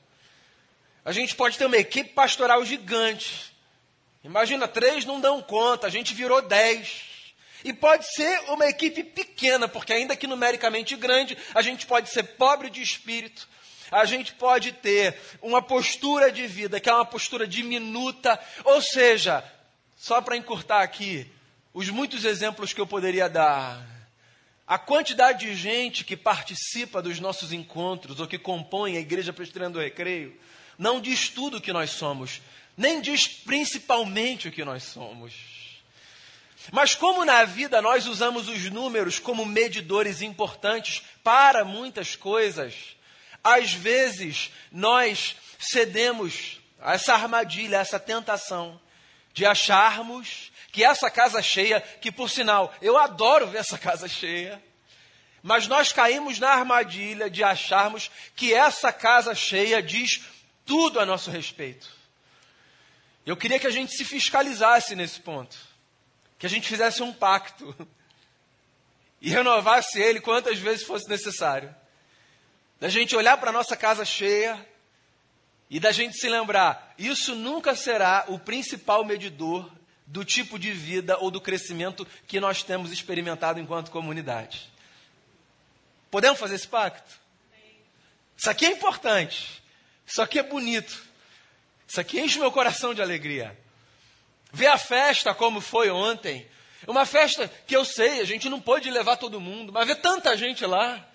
A 1.05 1.13
gente 1.13 1.35
pode 1.35 1.59
ter 1.59 1.67
uma 1.67 1.77
equipe 1.77 2.11
pastoral 2.11 2.65
gigante. 2.65 3.53
Imagina, 4.23 4.69
três 4.69 5.05
não 5.05 5.21
dão 5.21 5.43
conta, 5.43 5.87
a 5.87 5.91
gente 5.91 6.15
virou 6.15 6.43
dez. 6.43 7.11
E 7.65 7.73
pode 7.73 8.13
ser 8.13 8.41
uma 8.51 8.67
equipe 8.67 9.03
pequena, 9.03 9.69
porque 9.69 9.93
ainda 9.93 10.17
que 10.17 10.27
numericamente 10.27 10.97
grande, 10.97 11.37
a 11.55 11.63
gente 11.63 11.87
pode 11.87 12.09
ser 12.11 12.23
pobre 12.23 12.69
de 12.69 12.83
espírito, 12.83 13.49
a 13.91 14.05
gente 14.05 14.33
pode 14.35 14.73
ter 14.73 15.17
uma 15.41 15.63
postura 15.63 16.31
de 16.31 16.47
vida 16.47 16.81
que 16.81 16.89
é 16.89 16.95
uma 16.95 17.05
postura 17.05 17.47
diminuta, 17.47 18.39
ou 18.65 18.81
seja, 18.81 19.45
só 19.97 20.21
para 20.21 20.37
encurtar 20.37 20.83
aqui, 20.83 21.31
os 21.75 21.89
muitos 21.89 22.25
exemplos 22.25 22.73
que 22.73 22.81
eu 22.81 22.87
poderia 22.87 23.29
dar. 23.29 23.87
A 24.67 24.79
quantidade 24.79 25.47
de 25.47 25.55
gente 25.55 26.05
que 26.05 26.17
participa 26.17 27.03
dos 27.03 27.19
nossos 27.19 27.53
encontros 27.53 28.21
ou 28.21 28.27
que 28.27 28.39
compõe 28.39 28.97
a 28.97 29.01
Igreja 29.01 29.33
Presbiteriana 29.33 29.75
do 29.75 29.81
Recreio 29.81 30.39
não 30.79 31.01
diz 31.01 31.29
tudo 31.29 31.59
o 31.59 31.61
que 31.61 31.73
nós 31.73 31.91
somos, 31.91 32.41
nem 32.77 33.01
diz 33.01 33.27
principalmente 33.27 34.49
o 34.49 34.53
que 34.53 34.65
nós 34.65 34.85
somos. 34.85 35.35
Mas 36.71 36.95
como 36.95 37.25
na 37.25 37.45
vida 37.45 37.83
nós 37.83 38.07
usamos 38.07 38.49
os 38.49 38.71
números 38.71 39.19
como 39.19 39.45
medidores 39.45 40.23
importantes 40.23 41.03
para 41.25 41.65
muitas 41.65 42.15
coisas, 42.15 42.97
às 43.43 43.73
vezes 43.73 44.51
nós 44.71 45.35
cedemos 45.59 46.61
a 46.81 46.95
essa 46.95 47.15
armadilha, 47.15 47.79
a 47.79 47.81
essa 47.81 47.99
tentação 47.99 48.81
de 49.33 49.45
acharmos 49.45 50.52
que 50.73 50.83
essa 50.83 51.11
casa 51.11 51.43
cheia, 51.43 51.83
que 51.83 52.11
por 52.11 52.31
sinal 52.31 52.75
eu 52.81 52.97
adoro 52.97 53.47
ver 53.47 53.59
essa 53.59 53.77
casa 53.77 54.09
cheia, 54.09 54.61
mas 55.43 55.69
nós 55.69 55.93
caímos 55.93 56.39
na 56.39 56.49
armadilha 56.49 57.29
de 57.29 57.45
acharmos 57.45 58.11
que 58.35 58.55
essa 58.55 58.91
casa 58.91 59.35
cheia 59.35 59.83
diz 59.83 60.23
tudo 60.65 60.99
a 60.99 61.05
nosso 61.05 61.31
respeito. 61.31 61.91
Eu 63.27 63.37
queria 63.37 63.59
que 63.59 63.67
a 63.67 63.71
gente 63.71 63.93
se 63.95 64.05
fiscalizasse 64.05 64.97
nesse 64.97 65.21
ponto, 65.21 65.57
que 66.39 66.47
a 66.47 66.49
gente 66.49 66.67
fizesse 66.67 67.03
um 67.03 67.13
pacto 67.13 67.77
e 69.21 69.29
renovasse 69.29 70.01
ele 70.01 70.21
quantas 70.21 70.59
vezes 70.59 70.87
fosse 70.87 71.09
necessário. 71.09 71.73
Da 72.81 72.89
gente 72.89 73.15
olhar 73.15 73.37
para 73.37 73.51
a 73.51 73.53
nossa 73.53 73.77
casa 73.77 74.05
cheia 74.05 74.67
e 75.69 75.79
da 75.79 75.93
gente 75.93 76.17
se 76.17 76.29
lembrar, 76.29 76.95
isso 76.99 77.35
nunca 77.35 77.77
será 77.77 78.25
o 78.29 78.39
principal 78.39 79.05
medidor 79.05 79.71
do 80.13 80.27
tipo 80.27 80.59
de 80.59 80.71
vida 80.73 81.17
ou 81.21 81.31
do 81.31 81.41
crescimento 81.41 82.07
que 82.27 82.39
nós 82.39 82.63
temos 82.63 82.93
experimentado 82.93 83.59
enquanto 83.59 83.91
comunidade. 83.91 84.71
Podemos 86.11 86.39
fazer 86.39 86.57
esse 86.57 86.69
pacto? 86.69 87.19
Isso 88.37 88.51
aqui 88.51 88.67
é 88.67 88.73
importante. 88.73 89.63
Isso 90.07 90.21
aqui 90.21 90.39
é 90.39 90.43
bonito. 90.43 91.03
Isso 91.89 91.99
aqui 91.99 92.21
enche 92.21 92.39
meu 92.39 92.53
coração 92.53 92.93
de 92.93 93.01
alegria. 93.01 93.59
Ver 94.53 94.67
a 94.67 94.77
festa 94.77 95.35
como 95.35 95.63
foi 95.63 95.91
ontem. 95.91 96.47
Uma 96.87 97.07
festa 97.07 97.51
que 97.67 97.75
eu 97.75 97.83
sei, 97.83 98.21
a 98.21 98.25
gente 98.27 98.51
não 98.51 98.61
pôde 98.61 98.91
levar 98.91 99.17
todo 99.17 99.41
mundo, 99.41 99.73
mas 99.73 99.87
ver 99.87 99.97
tanta 99.97 100.37
gente 100.37 100.67
lá. 100.67 101.09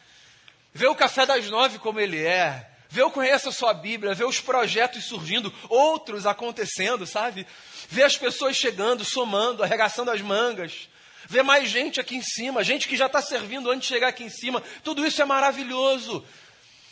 Ver 0.74 0.88
o 0.88 0.96
café 0.96 1.24
das 1.24 1.48
nove 1.52 1.78
como 1.78 2.00
ele 2.00 2.26
é. 2.26 2.68
Ver 2.90 3.04
o 3.04 3.12
Conheça 3.12 3.50
a 3.50 3.52
Sua 3.52 3.74
Bíblia, 3.74 4.14
ver 4.14 4.26
os 4.26 4.40
projetos 4.40 5.06
surgindo, 5.06 5.54
outros 5.70 6.26
acontecendo, 6.26 7.06
sabe? 7.06 7.46
Ver 7.90 8.04
as 8.04 8.18
pessoas 8.18 8.56
chegando, 8.56 9.04
somando, 9.04 9.64
arregaçando 9.64 10.12
as 10.12 10.22
mangas. 10.22 10.90
Ver 11.28 11.44
mais 11.44 11.70
gente 11.70 12.00
aqui 12.00 12.16
em 12.16 12.22
cima, 12.22 12.64
gente 12.64 12.88
que 12.88 12.96
já 12.96 13.08
está 13.08 13.22
servindo 13.22 13.70
antes 13.70 13.88
de 13.88 13.94
chegar 13.94 14.08
aqui 14.08 14.24
em 14.24 14.30
cima. 14.30 14.64
Tudo 14.84 15.06
isso 15.06 15.22
é 15.22 15.26
maravilhoso. 15.26 16.24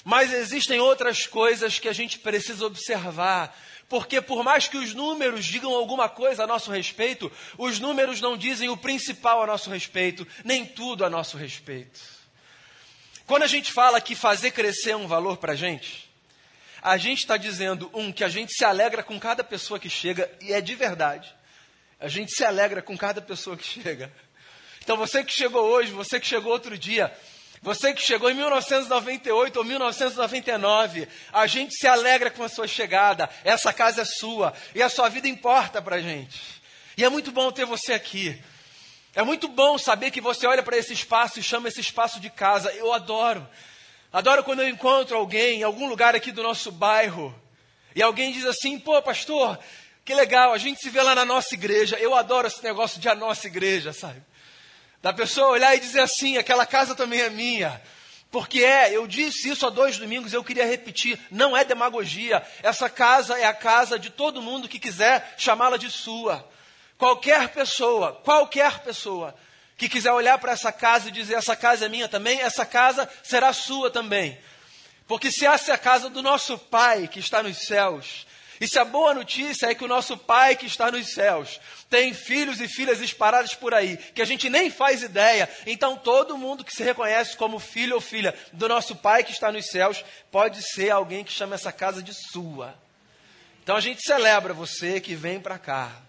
Mas 0.03 0.33
existem 0.33 0.79
outras 0.79 1.25
coisas 1.25 1.79
que 1.79 1.87
a 1.87 1.93
gente 1.93 2.19
precisa 2.19 2.65
observar 2.65 3.55
porque 3.87 4.19
por 4.19 4.43
mais 4.43 4.67
que 4.67 4.77
os 4.77 4.93
números 4.93 5.45
digam 5.45 5.73
alguma 5.73 6.09
coisa 6.09 6.43
a 6.43 6.47
nosso 6.47 6.71
respeito, 6.71 7.31
os 7.57 7.79
números 7.79 8.19
não 8.19 8.35
dizem 8.35 8.69
o 8.69 8.77
principal 8.77 9.43
a 9.43 9.47
nosso 9.47 9.69
respeito, 9.69 10.27
nem 10.43 10.65
tudo 10.65 11.05
a 11.05 11.09
nosso 11.09 11.37
respeito. 11.37 12.14
Quando 13.27 13.43
a 13.43 13.47
gente 13.47 13.71
fala 13.71 13.99
que 13.99 14.15
fazer 14.15 14.51
crescer 14.51 14.91
é 14.91 14.95
um 14.95 15.07
valor 15.07 15.37
para 15.37 15.53
a 15.53 15.55
gente, 15.55 16.09
a 16.81 16.97
gente 16.97 17.19
está 17.19 17.37
dizendo, 17.37 17.89
um, 17.93 18.11
que 18.11 18.23
a 18.23 18.29
gente 18.29 18.53
se 18.53 18.63
alegra 18.63 19.01
com 19.01 19.19
cada 19.19 19.43
pessoa 19.43 19.79
que 19.79 19.89
chega, 19.89 20.31
e 20.39 20.53
é 20.53 20.61
de 20.61 20.75
verdade. 20.75 21.33
A 21.99 22.07
gente 22.07 22.31
se 22.31 22.45
alegra 22.45 22.81
com 22.83 22.95
cada 22.95 23.21
pessoa 23.21 23.57
que 23.57 23.63
chega. 23.63 24.13
Então 24.83 24.95
você 24.95 25.23
que 25.23 25.33
chegou 25.33 25.63
hoje, 25.63 25.91
você 25.91 26.19
que 26.19 26.27
chegou 26.27 26.51
outro 26.51 26.77
dia, 26.77 27.11
você 27.63 27.91
que 27.91 28.01
chegou 28.03 28.29
em 28.29 28.35
1998 28.35 29.57
ou 29.57 29.65
1999, 29.65 31.07
a 31.33 31.47
gente 31.47 31.73
se 31.73 31.87
alegra 31.87 32.29
com 32.29 32.43
a 32.43 32.49
sua 32.49 32.67
chegada. 32.67 33.27
Essa 33.43 33.73
casa 33.73 34.03
é 34.03 34.05
sua 34.05 34.53
e 34.75 34.83
a 34.83 34.89
sua 34.89 35.09
vida 35.09 35.27
importa 35.27 35.81
para 35.81 35.95
a 35.95 36.01
gente. 36.01 36.39
E 36.95 37.03
é 37.03 37.09
muito 37.09 37.31
bom 37.31 37.51
ter 37.51 37.65
você 37.65 37.93
aqui. 37.93 38.39
É 39.15 39.23
muito 39.23 39.47
bom 39.47 39.77
saber 39.77 40.11
que 40.11 40.19
você 40.19 40.45
olha 40.45 40.61
para 40.61 40.77
esse 40.77 40.91
espaço 40.91 41.39
e 41.39 41.43
chama 41.43 41.69
esse 41.69 41.79
espaço 41.79 42.19
de 42.19 42.29
casa. 42.29 42.69
Eu 42.73 42.91
adoro. 42.91 43.47
Adoro 44.11 44.43
quando 44.43 44.61
eu 44.61 44.67
encontro 44.67 45.15
alguém 45.15 45.61
em 45.61 45.63
algum 45.63 45.87
lugar 45.87 46.13
aqui 46.13 46.33
do 46.33 46.43
nosso 46.43 46.69
bairro 46.69 47.33
e 47.95 48.03
alguém 48.03 48.33
diz 48.33 48.45
assim: 48.45 48.77
pô, 48.77 49.01
pastor, 49.01 49.57
que 50.03 50.13
legal, 50.13 50.51
a 50.51 50.57
gente 50.57 50.81
se 50.81 50.89
vê 50.89 51.01
lá 51.01 51.15
na 51.15 51.23
nossa 51.23 51.55
igreja. 51.55 51.97
Eu 51.97 52.13
adoro 52.13 52.45
esse 52.45 52.61
negócio 52.61 52.99
de 52.99 53.07
a 53.07 53.15
nossa 53.15 53.47
igreja, 53.47 53.93
sabe? 53.93 54.21
Da 55.01 55.13
pessoa 55.13 55.47
olhar 55.47 55.73
e 55.75 55.79
dizer 55.79 56.01
assim: 56.01 56.37
aquela 56.37 56.65
casa 56.65 56.93
também 56.93 57.21
é 57.21 57.29
minha. 57.29 57.81
Porque 58.29 58.65
é, 58.65 58.93
eu 58.93 59.07
disse 59.07 59.49
isso 59.49 59.65
há 59.65 59.69
dois 59.69 59.97
domingos, 59.97 60.33
eu 60.33 60.43
queria 60.43 60.65
repetir, 60.65 61.17
não 61.31 61.55
é 61.55 61.63
demagogia. 61.63 62.45
Essa 62.61 62.89
casa 62.89 63.39
é 63.39 63.45
a 63.45 63.53
casa 63.53 63.97
de 63.97 64.09
todo 64.09 64.41
mundo 64.41 64.67
que 64.67 64.77
quiser 64.77 65.35
chamá-la 65.37 65.77
de 65.77 65.89
sua. 65.89 66.45
Qualquer 66.97 67.49
pessoa, 67.49 68.13
qualquer 68.23 68.79
pessoa 68.79 69.35
que 69.77 69.89
quiser 69.89 70.11
olhar 70.11 70.37
para 70.37 70.53
essa 70.53 70.71
casa 70.71 71.09
e 71.09 71.11
dizer 71.11 71.35
essa 71.35 71.55
casa 71.55 71.85
é 71.85 71.89
minha 71.89 72.07
também, 72.07 72.39
essa 72.41 72.65
casa 72.65 73.09
será 73.21 73.51
sua 73.51 73.91
também. 73.91 74.37
Porque 75.07 75.31
se 75.31 75.45
essa 75.45 75.71
é 75.71 75.75
a 75.75 75.77
casa 75.77 76.09
do 76.09 76.21
nosso 76.21 76.57
Pai 76.57 77.07
que 77.07 77.19
está 77.19 77.43
nos 77.43 77.57
céus, 77.65 78.25
e 78.59 78.67
se 78.67 78.79
a 78.79 78.85
boa 78.85 79.13
notícia 79.13 79.67
é 79.67 79.75
que 79.75 79.83
o 79.83 79.87
nosso 79.87 80.17
Pai 80.17 80.55
que 80.55 80.65
está 80.65 80.89
nos 80.89 81.13
céus 81.13 81.59
tem 81.89 82.13
filhos 82.13 82.61
e 82.61 82.67
filhas 82.67 83.01
espalhados 83.01 83.53
por 83.53 83.73
aí, 83.73 83.97
que 83.97 84.21
a 84.21 84.25
gente 84.25 84.49
nem 84.49 84.69
faz 84.69 85.03
ideia, 85.03 85.49
então 85.67 85.97
todo 85.97 86.37
mundo 86.37 86.63
que 86.63 86.73
se 86.73 86.83
reconhece 86.83 87.35
como 87.35 87.59
filho 87.59 87.95
ou 87.95 88.01
filha 88.01 88.33
do 88.53 88.69
nosso 88.69 88.95
Pai 88.95 89.23
que 89.23 89.31
está 89.31 89.51
nos 89.51 89.67
céus 89.67 90.03
pode 90.31 90.61
ser 90.61 90.89
alguém 90.89 91.23
que 91.23 91.33
chama 91.33 91.55
essa 91.55 91.71
casa 91.71 92.01
de 92.01 92.13
sua. 92.13 92.73
Então 93.61 93.75
a 93.75 93.81
gente 93.81 94.01
celebra 94.01 94.53
você 94.53 95.01
que 95.01 95.15
vem 95.15 95.39
para 95.39 95.59
cá. 95.59 96.04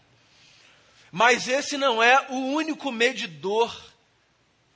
Mas 1.17 1.49
esse 1.49 1.79
não 1.79 2.03
é 2.03 2.27
o 2.29 2.35
único 2.35 2.93
medidor 2.93 3.75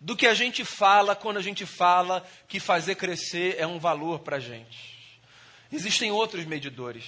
do 0.00 0.16
que 0.16 0.26
a 0.26 0.32
gente 0.32 0.64
fala 0.64 1.14
quando 1.14 1.36
a 1.36 1.42
gente 1.42 1.66
fala 1.66 2.26
que 2.48 2.58
fazer 2.58 2.94
crescer 2.94 3.56
é 3.58 3.66
um 3.66 3.78
valor 3.78 4.20
para 4.20 4.36
a 4.36 4.40
gente. 4.40 5.20
Existem 5.70 6.10
outros 6.10 6.46
medidores. 6.46 7.04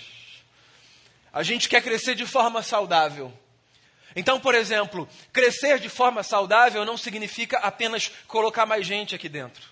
A 1.33 1.43
gente 1.43 1.67
quer 1.67 1.83
crescer 1.83 2.15
de 2.15 2.27
forma 2.27 2.63
saudável. 2.63 3.33
Então, 4.15 4.39
por 4.39 4.55
exemplo, 4.55 5.09
crescer 5.33 5.79
de 5.79 5.89
forma 5.89 6.23
saudável 6.23 6.85
não 6.85 6.99
significa 6.99 7.57
apenas 7.61 8.09
colocar 8.29 8.67
mais 8.67 8.87
gente 8.87 9.15
aqui 9.15 9.31
dentro. 9.31 9.65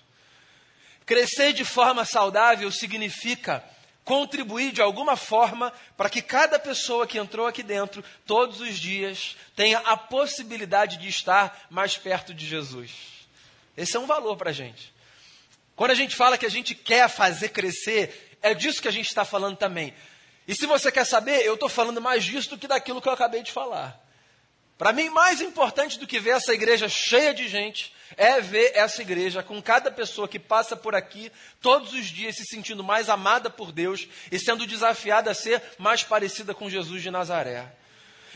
Crescer 1.05 1.53
de 1.53 1.63
forma 1.63 2.03
saudável 2.03 2.71
significa 2.71 3.63
contribuir 4.03 4.71
de 4.71 4.81
alguma 4.81 5.15
forma 5.15 5.71
para 5.95 6.09
que 6.09 6.21
cada 6.21 6.57
pessoa 6.57 7.05
que 7.05 7.17
entrou 7.17 7.47
aqui 7.47 7.63
dentro, 7.63 8.03
todos 8.25 8.59
os 8.59 8.77
dias, 8.77 9.35
tenha 9.55 9.79
a 9.79 9.95
possibilidade 9.95 10.97
de 10.97 11.07
estar 11.07 11.67
mais 11.69 11.97
perto 11.97 12.33
de 12.33 12.45
Jesus. 12.45 12.91
Esse 13.77 13.95
é 13.95 13.99
um 13.99 14.07
valor 14.07 14.35
para 14.37 14.49
a 14.49 14.53
gente. 14.53 14.93
Quando 15.75 15.91
a 15.91 15.95
gente 15.95 16.15
fala 16.15 16.37
que 16.37 16.45
a 16.45 16.49
gente 16.49 16.75
quer 16.75 17.09
fazer 17.09 17.49
crescer, 17.49 18.37
é 18.41 18.53
disso 18.53 18.81
que 18.81 18.87
a 18.87 18.91
gente 18.91 19.07
está 19.07 19.23
falando 19.23 19.57
também. 19.57 19.93
E 20.47 20.55
se 20.55 20.65
você 20.65 20.91
quer 20.91 21.05
saber, 21.05 21.45
eu 21.45 21.53
estou 21.53 21.69
falando 21.69 22.01
mais 22.01 22.23
disso 22.23 22.49
do 22.51 22.57
que 22.57 22.67
daquilo 22.67 23.01
que 23.01 23.07
eu 23.07 23.13
acabei 23.13 23.43
de 23.43 23.51
falar. 23.51 23.99
Para 24.81 24.93
mim, 24.93 25.09
mais 25.09 25.41
importante 25.41 25.99
do 25.99 26.07
que 26.07 26.19
ver 26.19 26.31
essa 26.31 26.55
igreja 26.55 26.89
cheia 26.89 27.35
de 27.35 27.47
gente 27.47 27.93
é 28.17 28.41
ver 28.41 28.71
essa 28.73 29.03
igreja 29.03 29.43
com 29.43 29.61
cada 29.61 29.91
pessoa 29.91 30.27
que 30.27 30.39
passa 30.39 30.75
por 30.75 30.95
aqui 30.95 31.31
todos 31.61 31.93
os 31.93 32.07
dias 32.07 32.35
se 32.35 32.45
sentindo 32.45 32.83
mais 32.83 33.07
amada 33.07 33.47
por 33.47 33.71
Deus 33.71 34.07
e 34.31 34.39
sendo 34.39 34.65
desafiada 34.65 35.29
a 35.29 35.35
ser 35.35 35.61
mais 35.77 36.01
parecida 36.01 36.55
com 36.55 36.67
Jesus 36.67 37.03
de 37.03 37.11
Nazaré. 37.11 37.71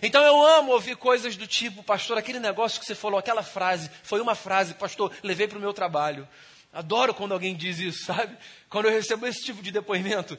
Então 0.04 0.24
eu 0.24 0.46
amo 0.46 0.74
ouvir 0.74 0.98
coisas 0.98 1.36
do 1.36 1.48
tipo, 1.48 1.82
pastor, 1.82 2.16
aquele 2.16 2.40
negócio 2.40 2.80
que 2.80 2.86
você 2.86 2.94
falou, 2.94 3.18
aquela 3.18 3.42
frase, 3.42 3.90
foi 4.04 4.22
uma 4.22 4.36
frase, 4.36 4.76
pastor, 4.76 5.12
levei 5.24 5.48
para 5.48 5.58
o 5.58 5.62
meu 5.62 5.74
trabalho. 5.74 6.28
Adoro 6.72 7.12
quando 7.16 7.32
alguém 7.32 7.56
diz 7.56 7.80
isso, 7.80 8.06
sabe? 8.06 8.38
Quando 8.70 8.86
eu 8.86 8.92
recebo 8.92 9.26
esse 9.26 9.44
tipo 9.44 9.64
de 9.64 9.72
depoimento. 9.72 10.38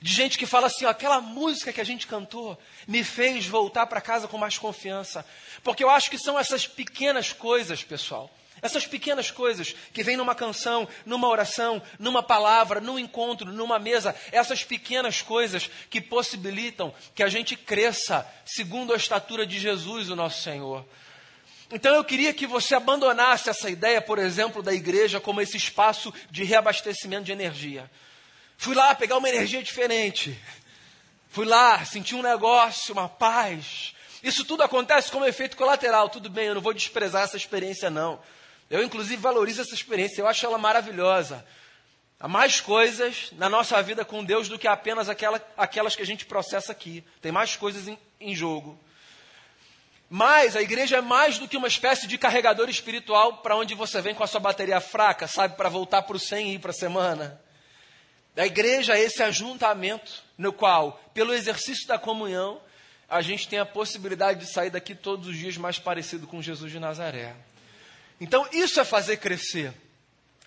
De 0.00 0.12
gente 0.12 0.38
que 0.38 0.46
fala 0.46 0.68
assim, 0.68 0.84
ó, 0.84 0.90
aquela 0.90 1.20
música 1.20 1.72
que 1.72 1.80
a 1.80 1.84
gente 1.84 2.06
cantou 2.06 2.58
me 2.86 3.02
fez 3.02 3.46
voltar 3.46 3.86
para 3.86 4.00
casa 4.00 4.28
com 4.28 4.38
mais 4.38 4.56
confiança. 4.56 5.26
Porque 5.62 5.82
eu 5.82 5.90
acho 5.90 6.10
que 6.10 6.18
são 6.18 6.38
essas 6.38 6.66
pequenas 6.66 7.32
coisas, 7.32 7.82
pessoal. 7.82 8.30
Essas 8.60 8.86
pequenas 8.86 9.30
coisas 9.30 9.74
que 9.92 10.02
vêm 10.02 10.16
numa 10.16 10.34
canção, 10.34 10.88
numa 11.06 11.28
oração, 11.28 11.80
numa 11.98 12.22
palavra, 12.22 12.80
num 12.80 12.98
encontro, 12.98 13.52
numa 13.52 13.78
mesa, 13.78 14.14
essas 14.32 14.64
pequenas 14.64 15.22
coisas 15.22 15.70
que 15.88 16.00
possibilitam 16.00 16.92
que 17.14 17.22
a 17.22 17.28
gente 17.28 17.56
cresça 17.56 18.26
segundo 18.44 18.92
a 18.92 18.96
estatura 18.96 19.46
de 19.46 19.58
Jesus, 19.58 20.10
o 20.10 20.16
nosso 20.16 20.42
Senhor. 20.42 20.84
Então 21.70 21.94
eu 21.94 22.02
queria 22.02 22.32
que 22.32 22.46
você 22.46 22.74
abandonasse 22.74 23.50
essa 23.50 23.68
ideia, 23.70 24.00
por 24.00 24.18
exemplo, 24.18 24.62
da 24.62 24.72
igreja 24.72 25.20
como 25.20 25.40
esse 25.40 25.56
espaço 25.56 26.12
de 26.30 26.42
reabastecimento 26.42 27.24
de 27.24 27.32
energia. 27.32 27.88
Fui 28.60 28.74
lá 28.74 28.92
pegar 28.92 29.16
uma 29.16 29.28
energia 29.28 29.62
diferente. 29.62 30.36
Fui 31.30 31.46
lá, 31.46 31.84
senti 31.84 32.16
um 32.16 32.22
negócio, 32.22 32.92
uma 32.92 33.08
paz. 33.08 33.94
Isso 34.20 34.44
tudo 34.44 34.64
acontece 34.64 35.12
como 35.12 35.24
efeito 35.24 35.56
colateral. 35.56 36.08
Tudo 36.08 36.28
bem, 36.28 36.46
eu 36.46 36.56
não 36.56 36.60
vou 36.60 36.74
desprezar 36.74 37.22
essa 37.22 37.36
experiência, 37.36 37.88
não. 37.88 38.20
Eu, 38.68 38.82
inclusive, 38.82 39.22
valorizo 39.22 39.60
essa 39.60 39.74
experiência, 39.74 40.20
eu 40.20 40.26
acho 40.26 40.44
ela 40.44 40.58
maravilhosa. 40.58 41.46
Há 42.18 42.26
mais 42.26 42.60
coisas 42.60 43.30
na 43.38 43.48
nossa 43.48 43.80
vida 43.80 44.04
com 44.04 44.24
Deus 44.24 44.48
do 44.48 44.58
que 44.58 44.66
apenas 44.66 45.08
aquela, 45.08 45.40
aquelas 45.56 45.94
que 45.94 46.02
a 46.02 46.06
gente 46.06 46.26
processa 46.26 46.72
aqui. 46.72 47.04
Tem 47.22 47.30
mais 47.30 47.54
coisas 47.54 47.86
em, 47.86 47.96
em 48.20 48.34
jogo. 48.34 48.76
Mas 50.10 50.56
a 50.56 50.62
igreja 50.62 50.96
é 50.96 51.00
mais 51.00 51.38
do 51.38 51.46
que 51.46 51.56
uma 51.56 51.68
espécie 51.68 52.08
de 52.08 52.18
carregador 52.18 52.68
espiritual 52.68 53.36
para 53.36 53.54
onde 53.54 53.76
você 53.76 54.02
vem 54.02 54.16
com 54.16 54.24
a 54.24 54.26
sua 54.26 54.40
bateria 54.40 54.80
fraca, 54.80 55.28
sabe, 55.28 55.56
para 55.56 55.68
voltar 55.68 56.02
para 56.02 56.16
o 56.16 56.18
100 56.20 56.50
e 56.50 56.54
ir 56.56 56.58
para 56.58 56.72
a 56.72 56.74
semana. 56.74 57.40
A 58.38 58.46
igreja 58.46 58.96
é 58.96 59.00
esse 59.00 59.20
ajuntamento 59.20 60.22
no 60.38 60.52
qual, 60.52 61.02
pelo 61.12 61.34
exercício 61.34 61.88
da 61.88 61.98
comunhão, 61.98 62.60
a 63.08 63.20
gente 63.20 63.48
tem 63.48 63.58
a 63.58 63.66
possibilidade 63.66 64.40
de 64.40 64.52
sair 64.52 64.70
daqui 64.70 64.94
todos 64.94 65.26
os 65.26 65.36
dias 65.36 65.56
mais 65.56 65.76
parecido 65.80 66.24
com 66.24 66.40
Jesus 66.40 66.70
de 66.70 66.78
Nazaré. 66.78 67.34
Então, 68.20 68.46
isso 68.52 68.78
é 68.78 68.84
fazer 68.84 69.16
crescer. 69.16 69.74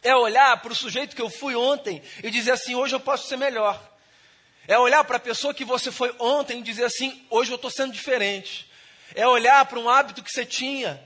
É 0.02 0.16
olhar 0.16 0.62
para 0.62 0.72
o 0.72 0.76
sujeito 0.76 1.16
que 1.16 1.22
eu 1.22 1.30
fui 1.30 1.54
ontem 1.54 2.02
e 2.24 2.32
dizer 2.32 2.52
assim: 2.52 2.76
hoje 2.76 2.96
eu 2.96 3.00
posso 3.00 3.28
ser 3.28 3.36
melhor. 3.36 3.80
É 4.68 4.80
olhar 4.80 5.04
para 5.04 5.18
a 5.18 5.20
pessoa 5.20 5.54
que 5.54 5.66
você 5.66 5.92
foi 5.92 6.16
ontem 6.18 6.60
e 6.60 6.64
dizer 6.64 6.86
assim: 6.86 7.22
hoje 7.30 7.52
eu 7.52 7.56
estou 7.56 7.70
sendo 7.70 7.92
diferente. 7.92 8.72
É 9.14 9.28
olhar 9.28 9.66
para 9.66 9.80
um 9.80 9.90
hábito 9.90 10.24
que 10.24 10.32
você 10.32 10.46
tinha 10.46 11.02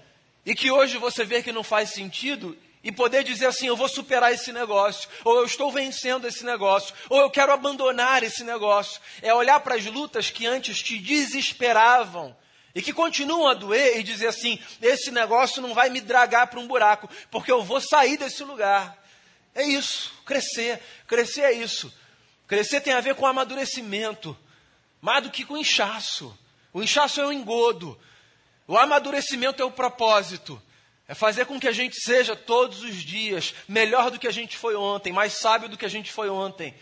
e 0.45 0.53
que 0.53 0.69
hoje 0.69 0.99
você 0.99 1.25
vê 1.25 1.41
que 1.41 1.51
não 1.51 1.63
faz 1.63 1.89
sentido 1.89 2.55
e 2.85 2.91
poder 2.91 3.23
dizer 3.23 3.47
assim: 3.47 3.65
eu 3.65 3.75
vou 3.75 3.89
superar 3.89 4.31
esse 4.31 4.53
negócio, 4.53 5.09
ou 5.23 5.39
eu 5.39 5.45
estou 5.45 5.71
vencendo 5.71 6.27
esse 6.27 6.45
negócio, 6.45 6.93
ou 7.09 7.19
eu 7.19 7.31
quero 7.31 7.51
abandonar 7.51 8.21
esse 8.21 8.43
negócio. 8.43 9.01
É 9.23 9.33
olhar 9.33 9.59
para 9.59 9.75
as 9.75 9.83
lutas 9.85 10.29
que 10.29 10.45
antes 10.45 10.81
te 10.83 10.99
desesperavam 10.99 12.37
e 12.75 12.83
que 12.83 12.93
continuam 12.93 13.47
a 13.47 13.55
doer 13.55 13.97
e 13.97 14.03
dizer 14.03 14.27
assim: 14.27 14.59
esse 14.79 15.09
negócio 15.09 15.63
não 15.63 15.73
vai 15.73 15.89
me 15.89 15.99
dragar 15.99 16.47
para 16.47 16.59
um 16.59 16.67
buraco, 16.67 17.09
porque 17.31 17.51
eu 17.51 17.63
vou 17.63 17.81
sair 17.81 18.17
desse 18.17 18.43
lugar. 18.43 19.03
É 19.55 19.63
isso, 19.63 20.13
crescer. 20.23 20.79
Crescer 21.07 21.41
é 21.41 21.53
isso. 21.53 21.91
Crescer 22.47 22.81
tem 22.81 22.93
a 22.93 23.01
ver 23.01 23.15
com 23.15 23.25
amadurecimento, 23.25 24.37
mais 25.01 25.23
do 25.23 25.31
que 25.31 25.43
com 25.43 25.57
inchaço. 25.57 26.37
O 26.71 26.83
inchaço 26.83 27.19
é 27.19 27.25
o 27.25 27.33
engodo, 27.33 27.99
o 28.67 28.77
amadurecimento 28.77 29.59
é 29.63 29.65
o 29.65 29.71
propósito. 29.71 30.61
É 31.07 31.13
fazer 31.13 31.45
com 31.45 31.59
que 31.59 31.67
a 31.67 31.71
gente 31.71 31.95
seja 32.01 32.35
todos 32.35 32.81
os 32.81 32.95
dias 33.03 33.53
melhor 33.67 34.09
do 34.09 34.17
que 34.17 34.27
a 34.27 34.31
gente 34.31 34.57
foi 34.57 34.75
ontem, 34.75 35.13
mais 35.13 35.33
sábio 35.33 35.69
do 35.69 35.77
que 35.77 35.85
a 35.85 35.89
gente 35.89 36.11
foi 36.11 36.29
ontem. 36.29 36.73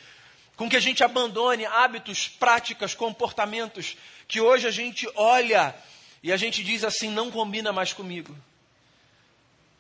Com 0.56 0.70
que 0.70 0.78
a 0.78 0.80
gente 0.80 1.04
abandone 1.04 1.66
hábitos, 1.66 2.28
práticas, 2.28 2.96
comportamentos 2.96 3.98
que 4.28 4.40
hoje 4.40 4.68
a 4.68 4.72
gente 4.72 5.10
olha 5.16 5.76
e 6.22 6.32
a 6.32 6.38
gente 6.38 6.64
diz 6.64 6.84
assim: 6.84 7.10
não 7.10 7.30
combina 7.30 7.74
mais 7.74 7.92
comigo. 7.92 8.36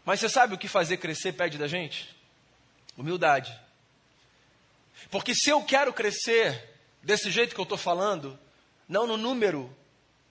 Mas 0.04 0.20
você 0.20 0.28
sabe 0.28 0.54
o 0.54 0.58
que 0.58 0.68
fazer 0.68 0.98
crescer 0.98 1.34
pede 1.34 1.58
da 1.58 1.68
gente? 1.68 2.14
Humildade. 2.98 3.58
Porque 5.10 5.34
se 5.34 5.50
eu 5.50 5.64
quero 5.64 5.94
crescer 5.94 6.72
desse 7.02 7.32
jeito 7.32 7.56
que 7.56 7.62
eu 7.62 7.64
estou 7.64 7.78
falando, 7.78 8.38
não 8.88 9.08
no 9.08 9.16
número, 9.16 9.74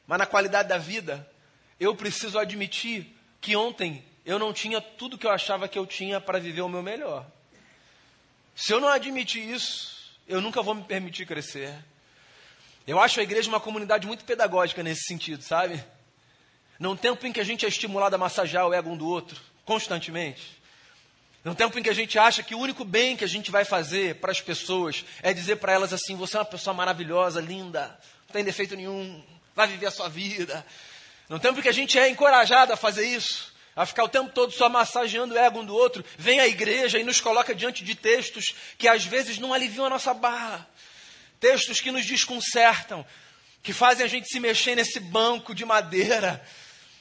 mas 0.06 0.18
na 0.18 0.26
qualidade 0.26 0.68
da 0.68 0.76
vida, 0.76 1.26
eu 1.80 1.96
preciso 1.96 2.38
admitir 2.38 3.16
que 3.42 3.56
ontem 3.56 4.02
eu 4.24 4.38
não 4.38 4.52
tinha 4.52 4.80
tudo 4.80 5.18
que 5.18 5.26
eu 5.26 5.30
achava 5.30 5.68
que 5.68 5.78
eu 5.78 5.84
tinha 5.84 6.20
para 6.20 6.38
viver 6.38 6.62
o 6.62 6.68
meu 6.68 6.82
melhor. 6.82 7.26
Se 8.54 8.72
eu 8.72 8.80
não 8.80 8.88
admitir 8.88 9.42
isso, 9.42 10.14
eu 10.28 10.40
nunca 10.40 10.62
vou 10.62 10.74
me 10.74 10.84
permitir 10.84 11.26
crescer. 11.26 11.74
Eu 12.86 13.00
acho 13.00 13.18
a 13.18 13.22
igreja 13.22 13.48
uma 13.48 13.60
comunidade 13.60 14.06
muito 14.06 14.24
pedagógica 14.24 14.82
nesse 14.82 15.02
sentido, 15.06 15.42
sabe? 15.42 15.82
Num 16.78 16.96
tempo 16.96 17.26
em 17.26 17.32
que 17.32 17.40
a 17.40 17.44
gente 17.44 17.66
é 17.66 17.68
estimulado 17.68 18.14
a 18.14 18.18
massagear 18.18 18.66
o 18.66 18.72
ego 18.72 18.90
um 18.90 18.96
do 18.96 19.08
outro, 19.08 19.40
constantemente. 19.64 20.60
Num 21.44 21.54
tempo 21.54 21.76
em 21.76 21.82
que 21.82 21.90
a 21.90 21.94
gente 21.94 22.16
acha 22.20 22.44
que 22.44 22.54
o 22.54 22.60
único 22.60 22.84
bem 22.84 23.16
que 23.16 23.24
a 23.24 23.28
gente 23.28 23.50
vai 23.50 23.64
fazer 23.64 24.16
para 24.16 24.30
as 24.30 24.40
pessoas 24.40 25.04
é 25.20 25.32
dizer 25.32 25.56
para 25.56 25.72
elas 25.72 25.92
assim: 25.92 26.14
você 26.14 26.36
é 26.36 26.40
uma 26.40 26.46
pessoa 26.46 26.72
maravilhosa, 26.72 27.40
linda, 27.40 27.98
não 28.28 28.32
tem 28.32 28.44
defeito 28.44 28.76
nenhum, 28.76 29.20
vai 29.54 29.66
viver 29.66 29.86
a 29.86 29.90
sua 29.90 30.08
vida. 30.08 30.64
Num 31.32 31.38
tempo 31.38 31.58
em 31.58 31.62
que 31.62 31.68
a 31.70 31.72
gente 31.72 31.98
é 31.98 32.10
encorajado 32.10 32.74
a 32.74 32.76
fazer 32.76 33.06
isso, 33.06 33.54
a 33.74 33.86
ficar 33.86 34.04
o 34.04 34.08
tempo 34.08 34.30
todo 34.34 34.52
só 34.52 34.68
massageando 34.68 35.32
o 35.32 35.38
ego 35.38 35.60
um 35.60 35.64
do 35.64 35.74
outro, 35.74 36.04
vem 36.18 36.38
a 36.40 36.46
igreja 36.46 36.98
e 36.98 37.04
nos 37.04 37.22
coloca 37.22 37.54
diante 37.54 37.82
de 37.82 37.94
textos 37.94 38.54
que 38.76 38.86
às 38.86 39.06
vezes 39.06 39.38
não 39.38 39.54
aliviam 39.54 39.86
a 39.86 39.88
nossa 39.88 40.12
barra, 40.12 40.68
textos 41.40 41.80
que 41.80 41.90
nos 41.90 42.04
desconcertam, 42.04 43.02
que 43.62 43.72
fazem 43.72 44.04
a 44.04 44.08
gente 44.10 44.28
se 44.28 44.38
mexer 44.38 44.76
nesse 44.76 45.00
banco 45.00 45.54
de 45.54 45.64
madeira, 45.64 46.46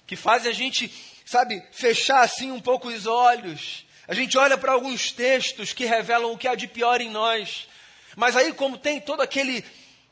que 0.08 0.16
fazem 0.16 0.50
a 0.50 0.56
gente, 0.56 0.90
sabe, 1.26 1.62
fechar 1.74 2.22
assim 2.22 2.54
um 2.54 2.62
pouco 2.62 2.88
os 2.88 3.06
olhos. 3.06 3.86
A 4.08 4.14
gente 4.14 4.38
olha 4.38 4.58
para 4.58 4.72
alguns 4.72 5.12
textos 5.12 5.74
que 5.74 5.84
revelam 5.84 6.32
o 6.32 6.38
que 6.38 6.48
há 6.48 6.56
de 6.56 6.70
pior 6.70 7.02
em 7.02 7.10
nós. 7.10 7.68
Mas 8.16 8.38
aí, 8.38 8.54
como 8.54 8.78
tem 8.78 9.02
todo 9.02 9.20
aquele 9.20 9.62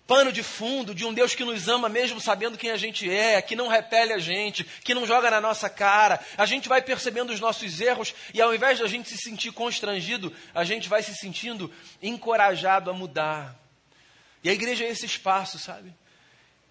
pano 0.10 0.32
de 0.32 0.42
fundo 0.42 0.96
de 0.96 1.06
um 1.06 1.14
Deus 1.14 1.36
que 1.36 1.46
nos 1.46 1.68
ama 1.68 1.88
mesmo 1.88 2.20
sabendo 2.20 2.58
quem 2.58 2.72
a 2.72 2.78
gente 2.78 3.08
é, 3.08 3.40
que 3.44 3.56
não 3.56 3.68
repele 3.68 4.12
a 4.12 4.18
gente, 4.18 4.64
que 4.64 4.96
não 4.96 5.06
joga 5.06 5.30
na 5.30 5.40
nossa 5.40 5.70
cara, 5.70 6.20
a 6.36 6.48
gente 6.48 6.68
vai 6.68 6.82
percebendo 6.82 7.32
os 7.32 7.40
nossos 7.40 7.80
erros 7.80 8.16
e 8.34 8.42
ao 8.42 8.52
invés 8.52 8.80
de 8.80 8.84
a 8.84 8.88
gente 8.88 9.08
se 9.08 9.18
sentir 9.18 9.52
constrangido, 9.52 10.36
a 10.52 10.64
gente 10.64 10.90
vai 10.90 11.04
se 11.04 11.14
sentindo 11.14 11.72
encorajado 12.02 12.90
a 12.90 12.94
mudar. 12.94 13.56
E 14.44 14.50
a 14.50 14.54
igreja 14.54 14.84
é 14.84 14.90
esse 14.90 15.06
espaço, 15.06 15.60
sabe? 15.60 15.94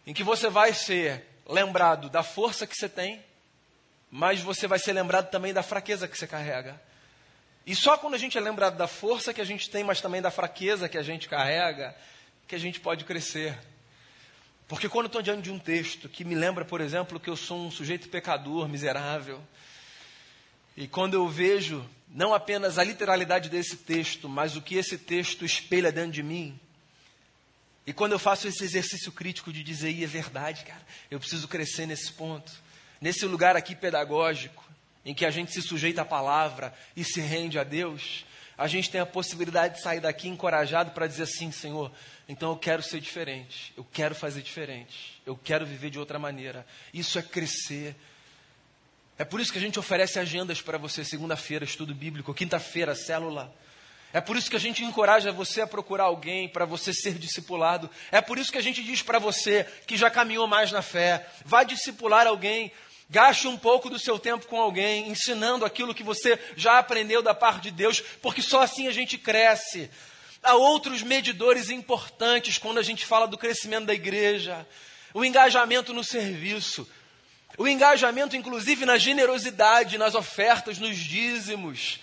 Em 0.05 0.13
que 0.13 0.25
você 0.25 0.49
vai 0.49 0.75
ser 0.75 1.25
lembrado 1.49 2.11
da 2.11 2.25
força 2.25 2.67
que 2.67 2.75
você 2.75 2.89
tem, 2.89 3.25
mas 4.11 4.41
você 4.41 4.67
vai 4.67 4.81
ser 4.81 4.93
lembrado 4.93 5.31
também 5.31 5.55
da 5.55 5.63
fraqueza 5.63 6.09
que 6.09 6.19
você 6.19 6.27
carrega. 6.27 6.83
E 7.65 7.77
só 7.77 7.97
quando 7.97 8.15
a 8.15 8.19
gente 8.19 8.37
é 8.37 8.41
lembrado 8.41 8.77
da 8.77 8.89
força 8.89 9.33
que 9.33 9.41
a 9.41 9.45
gente 9.45 9.71
tem, 9.71 9.85
mas 9.85 10.01
também 10.01 10.21
da 10.21 10.31
fraqueza 10.33 10.89
que 10.89 10.99
a 10.99 11.03
gente 11.05 11.29
carrega, 11.29 11.95
que 12.49 12.55
a 12.55 12.59
gente 12.59 12.81
pode 12.81 13.05
crescer. 13.05 13.57
Porque 14.67 14.89
quando 14.89 15.07
estou 15.07 15.21
diante 15.21 15.43
de 15.43 15.51
um 15.51 15.59
texto 15.59 16.09
que 16.09 16.25
me 16.25 16.35
lembra, 16.35 16.65
por 16.65 16.81
exemplo, 16.81 17.21
que 17.21 17.29
eu 17.29 17.37
sou 17.37 17.67
um 17.67 17.71
sujeito 17.71 18.09
pecador, 18.09 18.67
miserável, 18.69 19.41
e 20.75 20.89
quando 20.89 21.15
eu 21.15 21.29
vejo 21.29 21.89
não 22.09 22.33
apenas 22.33 22.79
a 22.79 22.85
literalidade 22.85 23.51
desse 23.51 23.77
texto, 23.77 24.31
mas 24.31 24.57
o 24.57 24.63
que 24.63 24.77
esse 24.77 24.97
texto 24.97 25.45
espelha 25.45 25.93
dentro 25.93 26.13
de 26.13 26.23
mim, 26.23 26.59
e 27.87 27.93
quando 27.93 28.13
eu 28.13 28.19
faço 28.19 28.49
esse 28.49 28.65
exercício 28.65 29.13
crítico 29.13 29.53
de 29.53 29.63
dizer, 29.63 29.91
e 29.91 30.03
é 30.03 30.07
verdade, 30.07 30.65
cara, 30.65 30.81
eu 31.11 31.19
preciso 31.19 31.49
crescer 31.49 31.85
nesse 31.85 32.13
ponto, 32.13 32.51
nesse 32.99 33.27
lugar 33.27 33.57
aqui 33.57 33.75
pedagógico, 33.75 34.65
em 35.05 35.15
que 35.15 35.27
a 35.27 35.31
gente 35.31 35.53
se 35.53 35.61
sujeita 35.61 36.01
à 36.01 36.05
palavra 36.05 36.75
e 36.97 37.05
se 37.05 37.21
rende 37.21 37.59
a 37.59 37.65
Deus, 37.65 38.25
a 38.59 38.67
gente 38.67 38.91
tem 38.91 39.01
a 39.01 39.07
possibilidade 39.07 39.77
de 39.77 39.83
sair 39.83 40.01
daqui 40.01 40.29
encorajado 40.29 40.91
para 40.91 41.07
dizer 41.07 41.23
assim: 41.23 41.53
Senhor, 41.53 41.93
então 42.29 42.51
eu 42.51 42.57
quero 42.57 42.83
ser 42.83 43.01
diferente, 43.01 43.73
eu 43.75 43.87
quero 43.91 44.15
fazer 44.15 44.43
diferente, 44.43 45.21
eu 45.25 45.35
quero 45.35 45.65
viver 45.65 45.89
de 45.89 45.99
outra 45.99 46.19
maneira. 46.19 46.67
Isso 46.93 47.19
é 47.19 47.23
crescer. 47.23 47.97
É 49.19 49.25
por 49.25 49.41
isso 49.41 49.51
que 49.51 49.59
a 49.59 49.61
gente 49.63 49.79
oferece 49.79 50.19
agendas 50.19 50.61
para 50.61 50.77
você, 50.77 51.03
segunda-feira, 51.05 51.65
estudo 51.65 51.95
bíblico, 51.95 52.35
quinta-feira, 52.35 52.95
célula. 52.95 53.53
É 54.13 54.21
por 54.21 54.37
isso 54.37 54.51
que 54.51 54.57
a 54.57 54.61
gente 54.61 54.85
encoraja 54.85 55.33
você 55.33 55.63
a 55.63 55.67
procurar 55.67 56.05
alguém 56.05 56.49
para 56.49 56.67
você 56.67 56.93
ser 56.93 57.15
discipulado. 57.15 57.91
É 58.13 58.21
por 58.21 58.39
isso 58.39 58.53
que 58.53 58.59
a 58.59 58.63
gente 58.63 58.83
diz 58.83 59.03
para 59.03 59.19
você 59.19 59.67
que 59.87 59.97
já 59.97 60.11
caminhou 60.11 60.47
mais 60.47 60.71
na 60.71 60.83
fé, 60.83 61.27
vá 61.45 61.63
discipular 61.63 62.27
alguém, 62.27 62.71
gaste 63.09 63.49
um 63.49 63.57
pouco 63.57 63.89
do 63.89 63.99
seu 63.99 64.19
tempo 64.19 64.47
com 64.47 64.61
alguém, 64.61 65.09
ensinando 65.09 65.65
aquilo 65.65 65.95
que 65.95 66.03
você 66.03 66.39
já 66.57 66.79
aprendeu 66.79 67.23
da 67.23 67.35
parte 67.35 67.63
de 67.63 67.71
Deus, 67.71 68.01
porque 68.23 68.43
só 68.43 68.63
assim 68.63 68.87
a 68.87 68.93
gente 68.93 69.17
cresce. 69.17 69.91
Há 70.43 70.55
outros 70.55 71.03
medidores 71.03 71.71
importantes 71.71 72.59
quando 72.59 72.79
a 72.79 72.83
gente 72.83 73.05
fala 73.05 73.27
do 73.27 73.39
crescimento 73.39 73.87
da 73.87 73.95
igreja. 73.95 74.67
O 75.13 75.25
engajamento 75.25 75.93
no 75.93 76.05
serviço. 76.05 76.89
O 77.57 77.67
engajamento, 77.67 78.37
inclusive, 78.37 78.85
na 78.85 78.99
generosidade, 78.99 79.99
nas 79.99 80.15
ofertas, 80.15 80.79
nos 80.79 80.97
dízimos. 80.97 82.01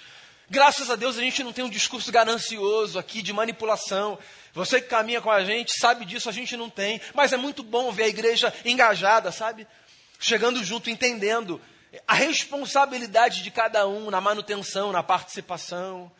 Graças 0.50 0.92
a 0.92 0.96
Deus 0.96 1.18
a 1.18 1.22
gente 1.22 1.44
não 1.44 1.52
tem 1.52 1.66
um 1.66 1.70
discurso 1.70 2.12
ganancioso 2.12 3.00
aqui 3.00 3.22
de 3.22 3.34
manipulação. 3.34 4.18
Você 4.54 4.80
que 4.80 4.88
caminha 4.88 5.20
com 5.20 5.32
a 5.32 5.44
gente 5.44 5.74
sabe 5.80 6.06
disso, 6.06 6.30
a 6.30 6.32
gente 6.32 6.56
não 6.56 6.70
tem. 6.70 7.02
Mas 7.14 7.34
é 7.34 7.38
muito 7.38 7.64
bom 7.64 7.92
ver 7.92 8.04
a 8.04 8.08
igreja 8.08 8.54
engajada, 8.64 9.32
sabe? 9.32 9.66
Chegando 10.20 10.64
junto, 10.64 10.90
entendendo 10.90 11.60
a 12.08 12.14
responsabilidade 12.14 13.42
de 13.42 13.50
cada 13.50 13.88
um 13.88 14.12
na 14.12 14.22
manutenção, 14.22 14.92
na 14.92 15.02
participação. 15.02 16.12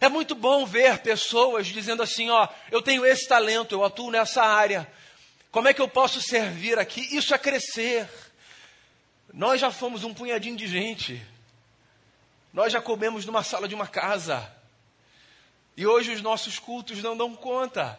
É 0.00 0.08
muito 0.08 0.34
bom 0.34 0.66
ver 0.66 0.98
pessoas 0.98 1.66
dizendo 1.66 2.02
assim: 2.02 2.30
ó, 2.30 2.48
eu 2.70 2.82
tenho 2.82 3.04
esse 3.06 3.26
talento, 3.28 3.74
eu 3.74 3.84
atuo 3.84 4.10
nessa 4.10 4.42
área. 4.42 4.90
Como 5.50 5.68
é 5.68 5.74
que 5.74 5.80
eu 5.80 5.88
posso 5.88 6.20
servir 6.20 6.78
aqui? 6.78 7.00
Isso 7.16 7.34
é 7.34 7.38
crescer. 7.38 8.08
Nós 9.32 9.60
já 9.60 9.70
fomos 9.70 10.04
um 10.04 10.12
punhadinho 10.12 10.56
de 10.56 10.66
gente. 10.66 11.24
Nós 12.52 12.72
já 12.72 12.80
comemos 12.80 13.24
numa 13.24 13.42
sala 13.42 13.68
de 13.68 13.74
uma 13.74 13.86
casa. 13.86 14.52
E 15.76 15.86
hoje 15.86 16.12
os 16.12 16.22
nossos 16.22 16.58
cultos 16.58 17.02
não 17.02 17.16
dão 17.16 17.34
conta 17.34 17.98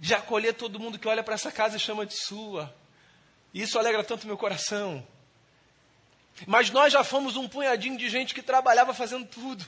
de 0.00 0.14
acolher 0.14 0.54
todo 0.54 0.78
mundo 0.78 0.98
que 0.98 1.08
olha 1.08 1.22
para 1.22 1.34
essa 1.34 1.50
casa 1.50 1.76
e 1.76 1.80
chama 1.80 2.06
de 2.06 2.14
sua. 2.14 2.72
E 3.52 3.62
isso 3.62 3.78
alegra 3.78 4.04
tanto 4.04 4.26
meu 4.26 4.36
coração. 4.36 5.06
Mas 6.46 6.70
nós 6.70 6.92
já 6.92 7.02
fomos 7.02 7.36
um 7.36 7.48
punhadinho 7.48 7.98
de 7.98 8.08
gente 8.08 8.34
que 8.34 8.42
trabalhava 8.42 8.94
fazendo 8.94 9.26
tudo. 9.26 9.64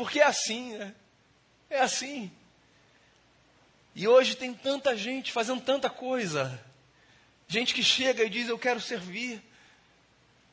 Porque 0.00 0.18
é 0.18 0.24
assim, 0.24 0.78
né? 0.78 0.94
É 1.68 1.80
assim. 1.80 2.32
E 3.94 4.08
hoje 4.08 4.34
tem 4.34 4.54
tanta 4.54 4.96
gente 4.96 5.30
fazendo 5.30 5.60
tanta 5.60 5.90
coisa. 5.90 6.58
Gente 7.46 7.74
que 7.74 7.82
chega 7.82 8.24
e 8.24 8.30
diz: 8.30 8.48
Eu 8.48 8.58
quero 8.58 8.80
servir. 8.80 9.42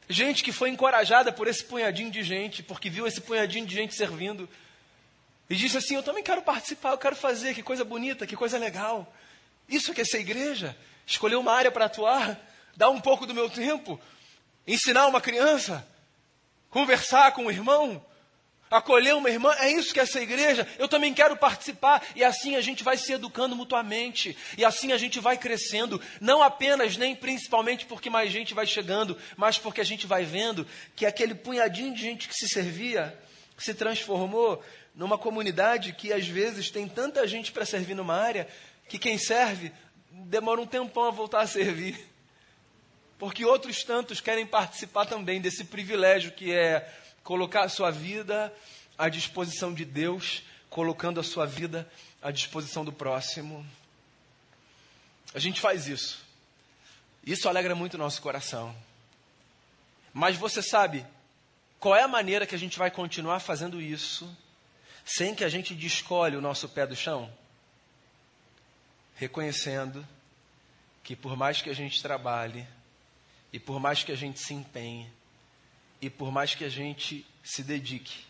Gente 0.10 0.44
que 0.44 0.52
foi 0.52 0.70
encorajada 0.70 1.32
por 1.32 1.48
esse 1.48 1.64
punhadinho 1.64 2.12
de 2.12 2.24
gente, 2.24 2.62
porque 2.62 2.90
viu 2.90 3.08
esse 3.08 3.22
punhadinho 3.22 3.66
de 3.66 3.74
gente 3.74 3.96
servindo. 3.96 4.50
E 5.50 5.56
disse 5.56 5.78
assim: 5.78 5.96
Eu 5.96 6.04
também 6.04 6.26
quero 6.26 6.42
participar, 6.42 6.92
eu 6.92 6.98
quero 6.98 7.16
fazer, 7.16 7.56
que 7.56 7.64
coisa 7.64 7.86
bonita, 7.86 8.28
que 8.28 8.36
coisa 8.36 8.58
legal. 8.58 9.16
Isso 9.70 9.94
que 9.94 10.02
é 10.02 10.04
ser 10.04 10.20
igreja. 10.20 10.78
Escolher 11.06 11.38
uma 11.38 11.54
área 11.54 11.72
para 11.72 11.86
atuar, 11.86 12.38
dar 12.76 12.90
um 12.90 13.00
pouco 13.00 13.26
do 13.26 13.34
meu 13.34 13.50
tempo, 13.50 13.98
ensinar 14.68 15.08
uma 15.08 15.22
criança, 15.22 15.88
conversar 16.70 17.32
com 17.32 17.46
um 17.46 17.50
irmão, 17.50 18.06
acolher 18.70 19.16
uma 19.16 19.30
irmã, 19.30 19.54
é 19.60 19.72
isso 19.72 19.94
que 19.94 20.00
é 20.00 20.04
essa 20.04 20.22
igreja. 20.22 20.68
Eu 20.78 20.88
também 20.88 21.14
quero 21.14 21.36
participar 21.38 22.06
e 22.16 22.24
assim 22.24 22.56
a 22.56 22.62
gente 22.62 22.84
vai 22.84 22.98
se 22.98 23.14
educando 23.14 23.56
mutuamente 23.56 24.38
e 24.58 24.66
assim 24.66 24.92
a 24.92 24.98
gente 24.98 25.20
vai 25.20 25.38
crescendo, 25.38 26.02
não 26.20 26.42
apenas 26.42 26.98
nem 26.98 27.16
principalmente 27.16 27.86
porque 27.86 28.10
mais 28.10 28.32
gente 28.32 28.54
vai 28.54 28.66
chegando, 28.66 29.18
mas 29.36 29.58
porque 29.58 29.82
a 29.82 29.86
gente 29.86 30.06
vai 30.06 30.26
vendo 30.26 30.68
que 30.96 31.06
aquele 31.06 31.36
punhadinho 31.36 31.94
de 31.94 32.02
gente 32.02 32.28
que 32.28 32.36
se 32.36 32.48
servia 32.48 33.18
se 33.58 33.74
transformou 33.74 34.64
numa 34.94 35.18
comunidade 35.18 35.94
que 35.94 36.14
às 36.14 36.28
vezes 36.28 36.70
tem 36.70 36.88
tanta 36.88 37.28
gente 37.28 37.52
para 37.52 37.66
servir 37.66 37.96
numa 37.96 38.16
área 38.16 38.48
que 38.88 38.98
quem 39.00 39.18
serve 39.18 39.72
demora 40.12 40.62
um 40.62 40.66
tempão 40.66 41.06
a 41.06 41.12
voltar 41.12 41.42
a 41.42 41.48
servir. 41.48 41.98
Porque 43.20 43.44
outros 43.46 43.84
tantos 43.84 44.22
querem 44.22 44.46
participar 44.46 45.06
também 45.06 45.42
desse 45.42 45.64
privilégio 45.64 46.32
que 46.32 46.54
é 46.54 46.88
colocar 47.28 47.64
a 47.64 47.70
sua 47.70 47.92
vida 47.92 48.54
à 48.98 49.10
disposição 49.10 49.74
de 49.74 49.84
Deus, 49.84 50.44
colocando 50.70 51.20
a 51.20 51.24
sua 51.24 51.46
vida 51.46 51.86
à 52.22 52.32
disposição 52.32 52.86
do 52.86 52.94
próximo. 52.94 53.68
A 55.34 55.40
gente 55.40 55.60
faz 55.60 55.90
isso. 55.90 56.26
Isso 57.26 57.50
alegra 57.50 57.76
muito 57.76 57.96
o 57.96 57.98
nosso 57.98 58.22
coração. 58.22 58.74
Mas 60.14 60.38
você 60.38 60.62
sabe 60.62 61.06
qual 61.82 61.98
é 61.98 62.04
a 62.04 62.08
maneira 62.08 62.48
que 62.48 62.56
a 62.56 62.58
gente 62.58 62.80
vai 62.80 62.90
continuar 62.90 63.42
fazendo 63.42 63.82
isso 63.82 64.34
sem 65.04 65.36
que 65.36 65.44
a 65.44 65.50
gente 65.50 65.76
descolhe 65.76 66.38
o 66.38 66.42
nosso 66.42 66.70
pé 66.70 66.88
do 66.88 66.96
chão? 66.96 67.30
Reconhecendo 69.16 70.08
que 71.04 71.14
por 71.14 71.36
mais 71.36 71.62
que 71.62 71.70
a 71.70 71.76
gente 71.76 72.02
trabalhe 72.02 72.66
e 73.52 73.60
por 73.60 73.82
mais 73.82 74.02
que 74.02 74.14
a 74.14 74.18
gente 74.18 74.40
se 74.40 74.54
empenhe, 74.54 75.12
e 76.02 76.10
por 76.10 76.32
mais 76.32 76.54
que 76.54 76.64
a 76.64 76.70
gente 76.70 77.26
se 77.44 77.64
dedique, 77.64 78.26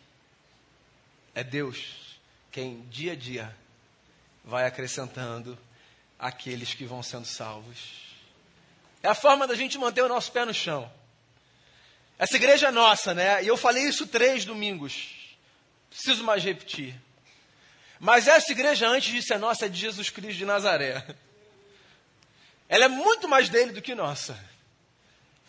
é 1.36 1.44
Deus 1.44 2.08
quem 2.52 2.82
dia 2.90 3.12
a 3.12 3.16
dia 3.16 3.56
vai 4.44 4.66
acrescentando 4.66 5.58
aqueles 6.18 6.74
que 6.74 6.86
vão 6.86 7.04
sendo 7.04 7.26
salvos. 7.26 8.08
É 9.04 9.10
a 9.10 9.14
forma 9.14 9.46
da 9.46 9.56
gente 9.56 9.78
manter 9.78 10.02
o 10.02 10.08
nosso 10.08 10.32
pé 10.32 10.46
no 10.46 10.54
chão. 10.54 10.92
Essa 12.18 12.36
igreja 12.36 12.70
é 12.70 12.72
nossa, 12.72 13.14
né? 13.14 13.44
E 13.44 13.48
eu 13.48 13.56
falei 13.56 13.84
isso 13.84 14.08
três 14.08 14.44
domingos. 14.44 15.38
Preciso 15.90 16.24
mais 16.24 16.44
repetir. 16.44 16.96
Mas 18.00 18.28
essa 18.28 18.52
igreja, 18.52 18.88
antes 18.88 19.12
de 19.12 19.22
ser 19.22 19.38
nossa, 19.38 19.66
é 19.66 19.70
de 19.70 19.80
Jesus 19.80 20.10
Cristo 20.10 20.38
de 20.38 20.46
Nazaré. 20.46 21.06
Ela 22.70 22.86
é 22.86 22.90
muito 22.90 23.28
mais 23.28 23.50
dele 23.50 23.72
do 23.72 23.82
que 23.82 23.96
nossa. 23.96 24.38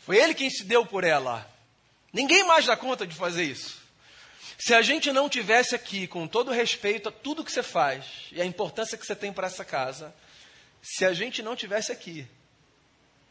Foi 0.05 0.17
ele 0.17 0.35
quem 0.35 0.51
se 0.51 0.65
deu 0.65 0.85
por 0.87 1.05
ela. 1.05 1.49
Ninguém 2.13 2.45
mais 2.45 2.67
dá 2.67 2.77
conta 2.77 3.07
de 3.07 3.15
fazer 3.15 3.45
isso. 3.45 3.79
Se 4.59 4.75
a 4.75 4.83
gente 4.83 5.13
não 5.13 5.29
tivesse 5.29 5.75
aqui, 5.75 6.07
com 6.07 6.27
todo 6.27 6.51
respeito 6.51 7.09
a 7.09 7.13
tudo 7.13 7.45
que 7.45 7.53
você 7.53 7.63
faz 7.63 8.27
e 8.33 8.41
a 8.41 8.45
importância 8.45 8.99
que 8.99 9.07
você 9.07 9.15
tem 9.15 9.33
para 9.33 9.47
essa 9.47 9.65
casa, 9.65 10.15
se 10.83 11.05
a 11.05 11.13
gente 11.13 11.43
não 11.43 11.55
tivesse 11.55 11.93
aqui, 11.93 12.27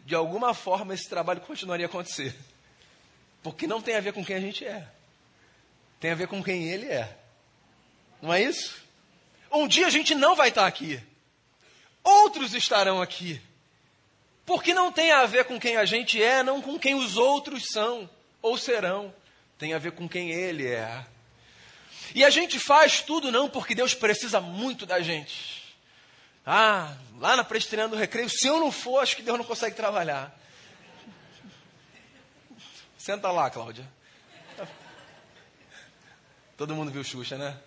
de 0.06 0.16
alguma 0.16 0.54
forma 0.54 0.94
esse 0.94 1.10
trabalho 1.10 1.42
continuaria 1.42 1.86
a 1.86 1.90
acontecer. 1.90 2.34
Porque 3.44 3.68
não 3.68 3.82
tem 3.82 3.96
a 3.96 4.00
ver 4.00 4.14
com 4.14 4.24
quem 4.24 4.38
a 4.38 4.40
gente 4.40 4.66
é, 4.66 4.88
tem 6.00 6.12
a 6.12 6.16
ver 6.16 6.28
com 6.28 6.42
quem 6.42 6.70
ele 6.70 6.86
é. 6.86 7.18
Não 8.22 8.34
é 8.34 8.42
isso? 8.42 8.82
Um 9.52 9.68
dia 9.68 9.88
a 9.88 9.90
gente 9.90 10.16
não 10.16 10.36
vai 10.36 10.50
estar 10.50 10.66
aqui, 10.66 11.02
outros 12.04 12.54
estarão 12.54 13.02
aqui. 13.02 13.42
Porque 14.46 14.74
não 14.74 14.94
tem 14.94 15.12
a 15.12 15.26
ver 15.26 15.44
com 15.44 15.60
quem 15.60 15.76
a 15.76 15.84
gente 15.84 16.24
é, 16.24 16.42
não 16.42 16.62
com 16.62 16.80
quem 16.80 16.96
os 16.96 17.18
outros 17.18 17.66
são 17.66 18.10
ou 18.42 18.58
serão. 18.58 19.14
Tem 19.58 19.74
a 19.74 19.80
ver 19.80 19.92
com 19.92 20.08
quem 20.08 20.32
Ele 20.32 20.68
é. 20.68 21.06
E 22.14 22.24
a 22.24 22.30
gente 22.30 22.60
faz 22.60 23.02
tudo 23.02 23.32
não 23.32 23.50
porque 23.50 23.76
Deus 23.76 23.94
precisa 23.94 24.40
muito 24.40 24.86
da 24.86 25.02
gente. 25.02 25.76
Ah, 26.46 26.96
lá 27.20 27.36
na 27.36 27.44
presbiteriana 27.44 27.90
do 27.90 27.98
recreio, 27.98 28.30
se 28.30 28.48
eu 28.48 28.60
não 28.60 28.72
for, 28.72 29.00
acho 29.00 29.16
que 29.16 29.22
Deus 29.22 29.38
não 29.38 29.46
consegue 29.46 29.76
trabalhar. 29.76 30.34
Senta 32.98 33.32
lá, 33.32 33.50
Cláudia. 33.50 33.88
Todo 36.56 36.76
mundo 36.76 36.92
viu 36.92 37.04
Xuxa, 37.04 37.38
né? 37.38 37.58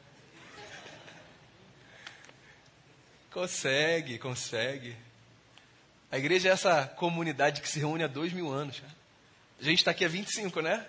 Consegue, 3.31 4.19
consegue. 4.19 4.97
A 6.11 6.19
igreja 6.19 6.49
é 6.49 6.53
essa 6.53 6.87
comunidade 6.87 7.61
que 7.61 7.69
se 7.69 7.79
reúne 7.79 8.03
há 8.03 8.09
dois 8.09 8.33
mil 8.33 8.51
anos. 8.51 8.83
A 9.61 9.65
gente 9.65 9.81
está 9.81 9.91
aqui 9.91 10.07
há 10.07 10.09
25, 10.09 10.63
né? 10.63 10.87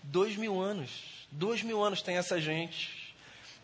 Dois 0.00 0.36
mil 0.36 0.60
anos. 0.60 1.26
Dois 1.30 1.62
mil 1.62 1.82
anos 1.82 2.02
tem 2.02 2.16
essa 2.16 2.40
gente 2.40 3.14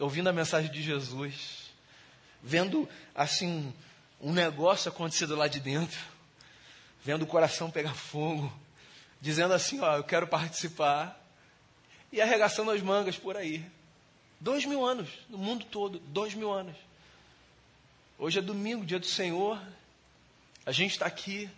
ouvindo 0.00 0.28
a 0.28 0.32
mensagem 0.32 0.68
de 0.68 0.82
Jesus, 0.82 1.70
vendo 2.42 2.88
assim 3.14 3.72
um 4.20 4.32
negócio 4.32 4.90
acontecendo 4.90 5.36
lá 5.36 5.46
de 5.46 5.60
dentro, 5.60 5.98
vendo 7.04 7.22
o 7.22 7.26
coração 7.26 7.70
pegar 7.70 7.94
fogo, 7.94 8.52
dizendo 9.20 9.54
assim, 9.54 9.78
ó, 9.78 9.98
eu 9.98 10.02
quero 10.02 10.26
participar, 10.26 11.24
e 12.10 12.20
arregaçando 12.20 12.72
as 12.72 12.82
mangas 12.82 13.16
por 13.16 13.36
aí. 13.36 13.64
Dois 14.40 14.64
mil 14.64 14.84
anos, 14.84 15.08
no 15.28 15.38
mundo 15.38 15.64
todo, 15.66 16.00
dois 16.00 16.34
mil 16.34 16.52
anos. 16.52 16.76
Hoje 18.18 18.40
é 18.40 18.42
domingo, 18.42 18.84
dia 18.84 18.98
do 18.98 19.06
Senhor, 19.06 19.60
a 20.66 20.72
gente 20.72 20.92
está 20.92 21.06
aqui 21.06 21.48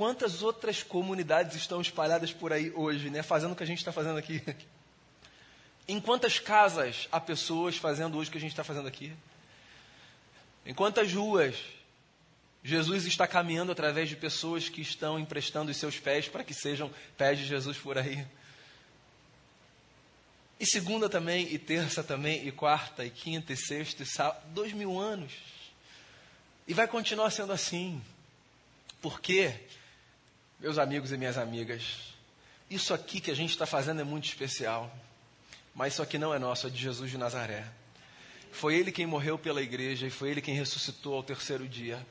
Quantas 0.00 0.40
outras 0.40 0.82
comunidades 0.82 1.54
estão 1.56 1.78
espalhadas 1.78 2.32
por 2.32 2.54
aí 2.54 2.72
hoje, 2.74 3.10
né? 3.10 3.22
Fazendo 3.22 3.52
o 3.52 3.54
que 3.54 3.62
a 3.62 3.66
gente 3.66 3.80
está 3.80 3.92
fazendo 3.92 4.16
aqui? 4.16 4.42
Em 5.86 6.00
quantas 6.00 6.38
casas 6.38 7.06
há 7.12 7.20
pessoas 7.20 7.76
fazendo 7.76 8.16
hoje 8.16 8.30
o 8.30 8.32
que 8.32 8.38
a 8.38 8.40
gente 8.40 8.52
está 8.52 8.64
fazendo 8.64 8.88
aqui? 8.88 9.12
Em 10.64 10.72
quantas 10.72 11.12
ruas 11.12 11.54
Jesus 12.64 13.04
está 13.04 13.26
caminhando 13.26 13.72
através 13.72 14.08
de 14.08 14.16
pessoas 14.16 14.70
que 14.70 14.80
estão 14.80 15.18
emprestando 15.18 15.70
os 15.70 15.76
seus 15.76 16.00
pés 16.00 16.26
para 16.26 16.44
que 16.44 16.54
sejam 16.54 16.90
pés 17.18 17.38
de 17.38 17.44
Jesus 17.44 17.76
por 17.76 17.98
aí? 17.98 18.26
E 20.58 20.64
segunda 20.64 21.10
também, 21.10 21.52
e 21.52 21.58
terça 21.58 22.02
também, 22.02 22.48
e 22.48 22.50
quarta, 22.50 23.04
e 23.04 23.10
quinta, 23.10 23.52
e 23.52 23.56
sexta, 23.58 24.02
e 24.02 24.06
sábado, 24.06 24.40
dois 24.54 24.72
mil 24.72 24.98
anos. 24.98 25.34
E 26.66 26.72
vai 26.72 26.88
continuar 26.88 27.28
sendo 27.28 27.52
assim. 27.52 28.02
Por 29.02 29.20
quê? 29.20 29.60
Meus 30.60 30.76
amigos 30.76 31.10
e 31.10 31.16
minhas 31.16 31.38
amigas, 31.38 32.12
isso 32.68 32.92
aqui 32.92 33.18
que 33.18 33.30
a 33.30 33.34
gente 33.34 33.48
está 33.48 33.64
fazendo 33.64 34.02
é 34.02 34.04
muito 34.04 34.26
especial, 34.26 34.94
mas 35.74 35.94
isso 35.94 36.02
aqui 36.02 36.18
não 36.18 36.34
é 36.34 36.38
nosso, 36.38 36.66
é 36.66 36.70
de 36.70 36.76
Jesus 36.76 37.10
de 37.10 37.16
Nazaré. 37.16 37.64
Foi 38.52 38.74
ele 38.74 38.92
quem 38.92 39.06
morreu 39.06 39.38
pela 39.38 39.62
igreja 39.62 40.06
e 40.06 40.10
foi 40.10 40.30
ele 40.30 40.42
quem 40.42 40.54
ressuscitou 40.54 41.14
ao 41.14 41.22
terceiro 41.22 41.66
dia. 41.66 42.06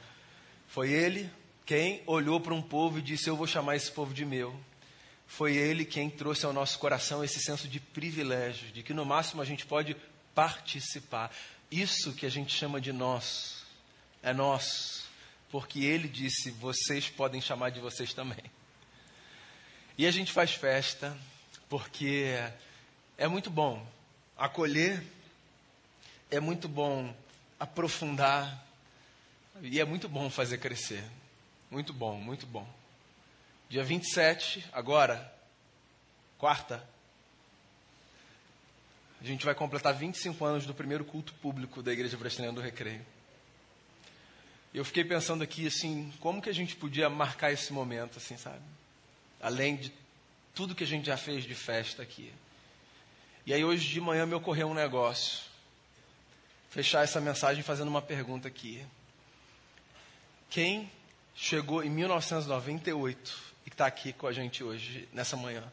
Foi 0.67 0.91
ele 0.91 1.29
quem 1.63 2.01
olhou 2.07 2.41
para 2.41 2.55
um 2.55 2.61
povo 2.61 2.97
e 2.97 3.03
disse: 3.03 3.29
Eu 3.29 3.35
vou 3.35 3.45
chamar 3.45 3.75
esse 3.75 3.91
povo 3.91 4.15
de 4.15 4.25
meu. 4.25 4.59
Foi 5.27 5.55
ele 5.55 5.85
quem 5.85 6.09
trouxe 6.09 6.43
ao 6.43 6.51
nosso 6.51 6.79
coração 6.79 7.23
esse 7.23 7.39
senso 7.39 7.67
de 7.67 7.79
privilégio, 7.79 8.71
de 8.71 8.81
que 8.81 8.95
no 8.95 9.05
máximo 9.05 9.43
a 9.43 9.45
gente 9.45 9.63
pode 9.63 9.95
participar. 10.33 11.31
Isso 11.69 12.13
que 12.13 12.25
a 12.25 12.31
gente 12.31 12.51
chama 12.51 12.81
de 12.81 12.91
nós, 12.91 13.63
é 14.23 14.33
nosso 14.33 15.08
porque 15.51 15.79
ele 15.79 16.07
disse: 16.07 16.51
vocês 16.51 17.09
podem 17.09 17.41
chamar 17.41 17.69
de 17.71 17.79
vocês 17.79 18.13
também. 18.13 18.43
E 19.97 20.05
a 20.05 20.11
gente 20.11 20.31
faz 20.31 20.51
festa, 20.53 21.17
porque 21.67 22.33
é 23.17 23.27
muito 23.27 23.49
bom 23.49 23.85
acolher, 24.37 25.03
é 26.31 26.39
muito 26.39 26.69
bom 26.69 27.13
aprofundar, 27.59 28.65
e 29.61 29.79
é 29.79 29.85
muito 29.85 30.07
bom 30.07 30.29
fazer 30.29 30.57
crescer. 30.59 31.03
Muito 31.69 31.93
bom, 31.93 32.15
muito 32.15 32.47
bom. 32.47 32.67
Dia 33.69 33.83
27, 33.83 34.65
agora, 34.71 35.31
quarta, 36.37 36.83
a 39.21 39.23
gente 39.23 39.45
vai 39.45 39.53
completar 39.53 39.93
25 39.93 40.43
anos 40.45 40.65
do 40.65 40.73
primeiro 40.73 41.03
culto 41.03 41.33
público 41.35 41.83
da 41.83 41.91
Igreja 41.91 42.17
Brasileira 42.17 42.53
do 42.55 42.61
Recreio. 42.61 43.05
Eu 44.73 44.85
fiquei 44.85 45.03
pensando 45.03 45.43
aqui, 45.43 45.65
assim, 45.65 46.13
como 46.19 46.41
que 46.41 46.49
a 46.49 46.53
gente 46.53 46.75
podia 46.75 47.09
marcar 47.09 47.51
esse 47.51 47.73
momento, 47.73 48.17
assim, 48.17 48.37
sabe? 48.37 48.61
Além 49.41 49.75
de 49.75 49.91
tudo 50.53 50.75
que 50.75 50.83
a 50.83 50.87
gente 50.87 51.07
já 51.07 51.17
fez 51.17 51.43
de 51.43 51.55
festa 51.55 52.03
aqui. 52.03 52.31
E 53.45 53.53
aí 53.53 53.63
hoje 53.63 53.87
de 53.87 53.99
manhã 53.99 54.25
me 54.25 54.35
ocorreu 54.35 54.67
um 54.67 54.73
negócio. 54.73 55.39
Fechar 56.69 57.03
essa 57.03 57.19
mensagem 57.19 57.63
fazendo 57.63 57.87
uma 57.87 58.01
pergunta 58.01 58.47
aqui. 58.47 58.85
Quem 60.49 60.91
chegou 61.33 61.83
em 61.83 61.89
1998 61.89 63.39
e 63.65 63.69
está 63.69 63.87
aqui 63.87 64.13
com 64.13 64.27
a 64.27 64.31
gente 64.31 64.63
hoje, 64.63 65.09
nessa 65.11 65.35
manhã? 65.35 65.63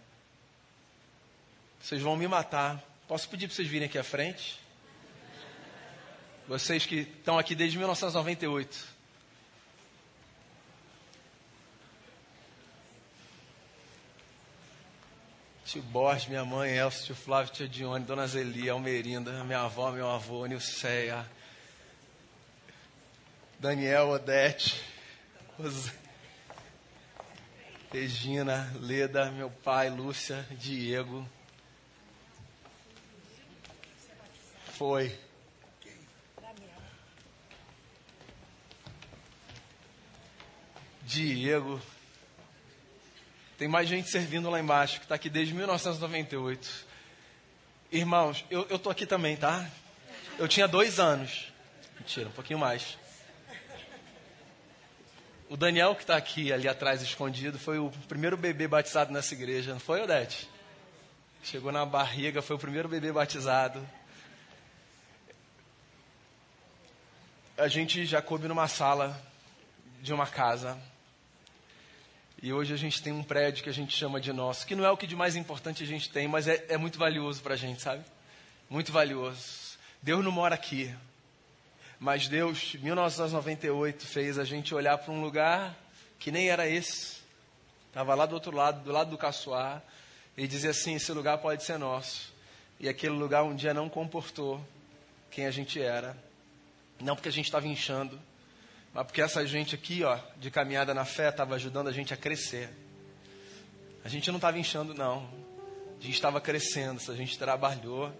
Vocês 1.80 2.00
vão 2.00 2.16
me 2.16 2.26
matar. 2.26 2.82
Posso 3.06 3.28
pedir 3.28 3.46
para 3.46 3.56
vocês 3.56 3.68
virem 3.68 3.86
aqui 3.86 3.98
à 3.98 4.04
frente? 4.04 4.58
Vocês 6.48 6.86
que 6.86 7.00
estão 7.00 7.36
aqui 7.36 7.56
desde 7.56 7.76
1998. 7.76 8.96
Tio 15.64 15.82
Borges, 15.82 16.28
minha 16.28 16.44
mãe, 16.44 16.76
Elcio, 16.76 17.06
tio 17.06 17.16
Flávio, 17.16 17.52
tia 17.52 17.66
Dione, 17.66 18.04
Dona 18.04 18.28
Zeli, 18.28 18.70
Almerinda, 18.70 19.42
minha 19.42 19.62
avó, 19.62 19.90
meu 19.90 20.08
avô, 20.08 20.46
Nilceia, 20.46 21.28
Daniel, 23.58 24.10
Odete, 24.10 24.80
Regina, 27.92 28.72
Leda, 28.78 29.32
meu 29.32 29.50
pai, 29.50 29.90
Lúcia, 29.90 30.46
Diego. 30.52 31.28
Foi. 34.74 35.25
Diego. 41.16 41.80
Tem 43.56 43.66
mais 43.66 43.88
gente 43.88 44.10
servindo 44.10 44.50
lá 44.50 44.60
embaixo, 44.60 44.98
que 44.98 45.06
está 45.06 45.14
aqui 45.14 45.30
desde 45.30 45.54
1998. 45.54 46.86
Irmãos, 47.90 48.44
eu 48.50 48.66
estou 48.70 48.92
aqui 48.92 49.06
também, 49.06 49.34
tá? 49.34 49.66
Eu 50.38 50.46
tinha 50.46 50.68
dois 50.68 51.00
anos. 51.00 51.50
Mentira, 51.98 52.28
um 52.28 52.32
pouquinho 52.32 52.58
mais. 52.58 52.98
O 55.48 55.56
Daniel, 55.56 55.94
que 55.94 56.02
está 56.02 56.16
aqui 56.16 56.52
ali 56.52 56.68
atrás 56.68 57.00
escondido, 57.00 57.58
foi 57.58 57.78
o 57.78 57.90
primeiro 58.08 58.36
bebê 58.36 58.68
batizado 58.68 59.10
nessa 59.10 59.32
igreja, 59.32 59.72
não 59.72 59.80
foi, 59.80 60.02
Odete? 60.02 60.46
Chegou 61.42 61.72
na 61.72 61.86
barriga, 61.86 62.42
foi 62.42 62.56
o 62.56 62.58
primeiro 62.58 62.90
bebê 62.90 63.10
batizado. 63.10 63.88
A 67.56 67.68
gente 67.68 68.04
já 68.04 68.20
coube 68.20 68.48
numa 68.48 68.68
sala 68.68 69.18
de 70.02 70.12
uma 70.12 70.26
casa. 70.26 70.76
E 72.46 72.52
hoje 72.52 72.72
a 72.72 72.76
gente 72.76 73.02
tem 73.02 73.12
um 73.12 73.24
prédio 73.24 73.64
que 73.64 73.68
a 73.68 73.72
gente 73.72 73.92
chama 73.92 74.20
de 74.20 74.32
nosso, 74.32 74.64
que 74.68 74.76
não 74.76 74.84
é 74.84 74.90
o 74.92 74.96
que 74.96 75.08
de 75.08 75.16
mais 75.16 75.34
importante 75.34 75.82
a 75.82 75.86
gente 75.86 76.08
tem, 76.08 76.28
mas 76.28 76.46
é, 76.46 76.64
é 76.68 76.76
muito 76.76 76.96
valioso 76.96 77.42
para 77.42 77.54
a 77.54 77.56
gente, 77.56 77.82
sabe? 77.82 78.04
Muito 78.70 78.92
valioso. 78.92 79.76
Deus 80.00 80.24
não 80.24 80.30
mora 80.30 80.54
aqui. 80.54 80.94
Mas 81.98 82.28
Deus, 82.28 82.76
em 82.76 82.84
1998, 82.84 84.06
fez 84.06 84.38
a 84.38 84.44
gente 84.44 84.72
olhar 84.72 84.96
para 84.96 85.12
um 85.12 85.20
lugar 85.20 85.74
que 86.20 86.30
nem 86.30 86.48
era 86.48 86.68
esse. 86.68 87.16
Estava 87.88 88.14
lá 88.14 88.26
do 88.26 88.36
outro 88.36 88.54
lado, 88.54 88.80
do 88.84 88.92
lado 88.92 89.10
do 89.10 89.18
Caçoar, 89.18 89.82
e 90.36 90.46
dizia 90.46 90.70
assim: 90.70 90.94
esse 90.94 91.10
lugar 91.10 91.38
pode 91.38 91.64
ser 91.64 91.80
nosso. 91.80 92.32
E 92.78 92.88
aquele 92.88 93.16
lugar 93.16 93.42
um 93.42 93.56
dia 93.56 93.74
não 93.74 93.88
comportou 93.88 94.64
quem 95.32 95.46
a 95.46 95.50
gente 95.50 95.82
era. 95.82 96.16
Não 97.00 97.16
porque 97.16 97.28
a 97.28 97.32
gente 97.32 97.46
estava 97.46 97.66
inchando, 97.66 98.16
mas 98.96 99.04
porque 99.04 99.20
essa 99.20 99.46
gente 99.46 99.74
aqui, 99.74 100.02
ó, 100.02 100.18
de 100.38 100.50
caminhada 100.50 100.94
na 100.94 101.04
fé, 101.04 101.28
estava 101.28 101.54
ajudando 101.54 101.88
a 101.88 101.92
gente 101.92 102.14
a 102.14 102.16
crescer. 102.16 102.70
A 104.02 104.08
gente 104.08 104.30
não 104.30 104.36
estava 104.36 104.58
inchando, 104.58 104.94
não. 104.94 105.28
A 106.00 106.02
gente 106.02 106.14
estava 106.14 106.40
crescendo, 106.40 106.98
a 107.12 107.14
gente 107.14 107.38
trabalhou, 107.38 108.10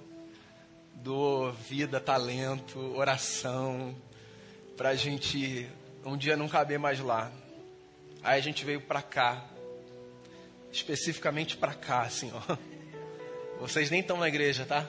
do 0.97 1.51
vida, 1.53 1.99
talento, 1.99 2.79
oração, 2.95 3.97
para 4.77 4.91
a 4.91 4.95
gente 4.95 5.67
um 6.05 6.15
dia 6.15 6.37
não 6.37 6.47
caber 6.47 6.79
mais 6.79 7.01
lá. 7.01 7.33
Aí 8.23 8.39
a 8.39 8.43
gente 8.43 8.63
veio 8.63 8.83
para 8.83 9.01
cá, 9.01 9.47
especificamente 10.71 11.57
para 11.57 11.73
cá, 11.73 12.03
assim, 12.03 12.31
ó. 12.35 12.57
Vocês 13.61 13.91
nem 13.91 14.01
estão 14.01 14.19
na 14.19 14.29
igreja, 14.29 14.67
tá? 14.67 14.87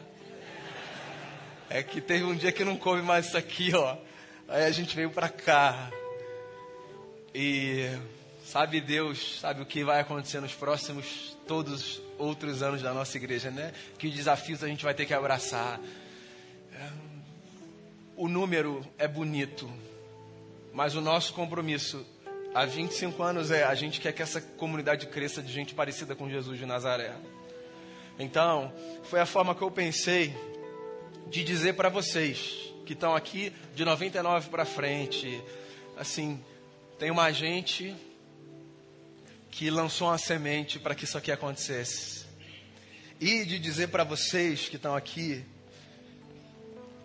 É 1.70 1.82
que 1.82 2.02
teve 2.02 2.26
um 2.26 2.36
dia 2.36 2.52
que 2.52 2.66
não 2.66 2.76
coube 2.76 3.02
mais 3.02 3.28
isso 3.28 3.38
aqui, 3.38 3.74
ó. 3.74 4.06
Aí 4.50 4.64
a 4.64 4.72
gente 4.72 4.96
veio 4.96 5.10
para 5.10 5.28
cá. 5.28 5.92
E 7.36 7.90
sabe 8.46 8.80
Deus, 8.80 9.40
sabe 9.42 9.62
o 9.62 9.66
que 9.66 9.84
vai 9.84 10.00
acontecer 10.00 10.40
nos 10.40 10.54
próximos 10.54 11.38
todos 11.46 12.02
outros 12.18 12.64
anos 12.64 12.82
da 12.82 12.94
nossa 12.94 13.18
igreja, 13.18 13.52
né? 13.52 13.74
Que 13.98 14.10
desafios 14.10 14.64
a 14.64 14.68
gente 14.68 14.86
vai 14.86 14.94
ter 14.94 15.06
que 15.06 15.14
abraçar. 15.14 15.82
É, 16.74 16.90
o 18.16 18.30
número 18.30 18.86
é 18.98 19.06
bonito, 19.06 19.70
mas 20.72 20.96
o 20.96 21.02
nosso 21.02 21.34
compromisso 21.34 22.06
há 22.56 22.66
25 22.66 23.22
anos 23.22 23.52
é 23.52 23.66
a 23.66 23.76
gente 23.76 24.00
quer 24.00 24.14
que 24.14 24.22
essa 24.22 24.40
comunidade 24.40 25.08
cresça 25.08 25.42
de 25.42 25.52
gente 25.52 25.76
parecida 25.76 26.16
com 26.16 26.30
Jesus 26.30 26.58
de 26.58 26.66
Nazaré. 26.66 27.14
Então, 28.18 28.74
foi 29.04 29.20
a 29.20 29.26
forma 29.26 29.54
que 29.54 29.62
eu 29.62 29.70
pensei 29.70 30.34
de 31.28 31.44
dizer 31.44 31.74
para 31.74 31.90
vocês 31.90 32.67
que 32.88 32.94
estão 32.94 33.14
aqui 33.14 33.52
de 33.76 33.84
99 33.84 34.50
para 34.50 34.64
frente. 34.64 35.44
Assim, 35.98 36.42
tem 36.98 37.12
uma 37.12 37.34
gente 37.34 37.94
que 39.52 39.70
lançou 39.70 40.08
uma 40.08 40.18
semente 40.18 40.80
para 40.80 40.96
que 40.96 41.04
isso 41.04 41.18
aqui 41.18 41.30
acontecesse. 41.30 42.26
E 43.20 43.44
de 43.44 43.60
dizer 43.60 43.90
para 43.90 44.06
vocês 44.06 44.70
que 44.70 44.78
estão 44.78 44.96
aqui, 44.96 45.44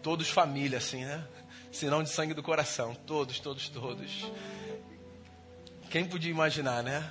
todos 0.03 0.31
família, 0.31 0.79
assim, 0.79 1.05
né? 1.05 1.27
Senão 1.73 2.03
de 2.03 2.11
sangue 2.11 2.33
do 2.33 2.45
coração, 2.45 2.95
todos, 2.95 3.41
todos, 3.41 3.69
todos. 3.69 4.31
Quem 5.91 6.05
podia 6.05 6.31
imaginar, 6.31 6.85
né? 6.85 7.11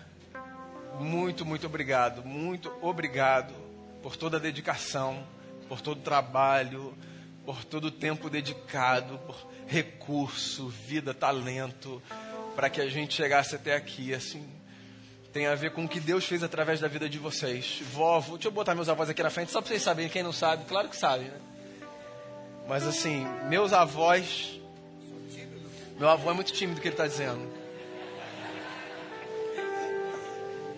Muito, 0.98 1.46
muito 1.46 1.66
obrigado, 1.66 2.24
muito 2.24 2.72
obrigado 2.82 3.54
por 4.02 4.16
toda 4.16 4.38
a 4.38 4.40
dedicação, 4.40 5.28
por 5.68 5.82
todo 5.82 5.98
o 6.00 6.04
trabalho, 6.04 6.96
por 7.46 7.64
todo 7.66 7.86
o 7.86 7.92
tempo 7.92 8.30
dedicado, 8.30 9.18
por 9.20 9.36
recurso, 9.68 10.68
vida, 10.68 11.14
talento, 11.14 12.02
para 12.56 12.70
que 12.70 12.82
a 12.82 12.88
gente 12.88 13.14
chegasse 13.14 13.56
até 13.56 13.76
aqui, 13.76 14.14
assim. 14.14 14.48
Tem 15.34 15.48
a 15.48 15.56
ver 15.56 15.72
com 15.72 15.86
o 15.86 15.88
que 15.88 16.00
Deus 16.00 16.26
fez 16.26 16.44
através 16.44 16.80
da 16.80 16.88
vida 16.88 17.08
de 17.08 17.18
vocês. 17.18 17.82
Vovó, 17.94 18.34
deixa 18.34 18.50
eu 18.50 18.52
botar 18.52 18.76
meus 18.76 18.90
avós 18.90 19.10
aqui 19.10 19.24
na 19.24 19.30
frente, 19.30 19.52
só 19.52 19.62
para 19.62 19.70
vocês 19.70 19.82
saberem, 19.82 20.12
quem 20.12 20.24
não 20.24 20.34
sabe, 20.34 20.66
claro 20.66 20.90
que 20.90 20.98
sabe, 20.98 21.26
né? 21.26 21.40
Mas 22.68 22.86
assim, 22.86 23.26
meus 23.48 23.74
avós. 23.74 24.60
Meu 25.98 26.10
avô 26.10 26.32
é 26.32 26.34
muito 26.34 26.52
tímido 26.52 26.80
o 26.80 26.82
que 26.82 26.88
ele 26.88 26.94
está 26.94 27.08
dizendo. 27.08 27.48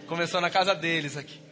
Começou 0.07 0.39
na 0.41 0.49
casa 0.49 0.75
deles 0.75 1.17
aqui. 1.17 1.42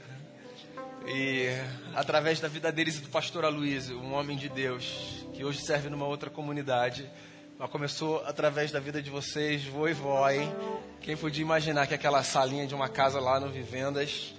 E 1.08 1.48
através 1.96 2.40
da 2.40 2.48
vida 2.48 2.72
deles 2.72 2.98
e 2.98 3.02
do 3.02 3.10
pastor 3.10 3.44
Aloysio, 3.44 4.00
um 4.00 4.14
homem 4.14 4.38
de 4.38 4.48
Deus, 4.48 5.26
que 5.34 5.44
hoje 5.44 5.62
serve 5.62 5.90
numa 5.90 6.06
outra 6.06 6.30
comunidade, 6.30 7.10
mas 7.58 7.70
começou 7.70 8.24
através 8.26 8.72
da 8.72 8.80
vida 8.80 9.02
de 9.02 9.10
vocês, 9.10 9.64
vô 9.66 9.88
e 9.88 9.94
vó, 9.94 10.30
hein? 10.30 10.54
Quem 11.02 11.18
podia 11.18 11.42
imaginar 11.42 11.88
que 11.88 11.94
aquela 11.94 12.24
salinha 12.24 12.68
de 12.68 12.76
uma 12.76 12.88
casa 12.88 13.20
lá 13.20 13.40
no 13.40 13.50
Vivendas. 13.50 14.34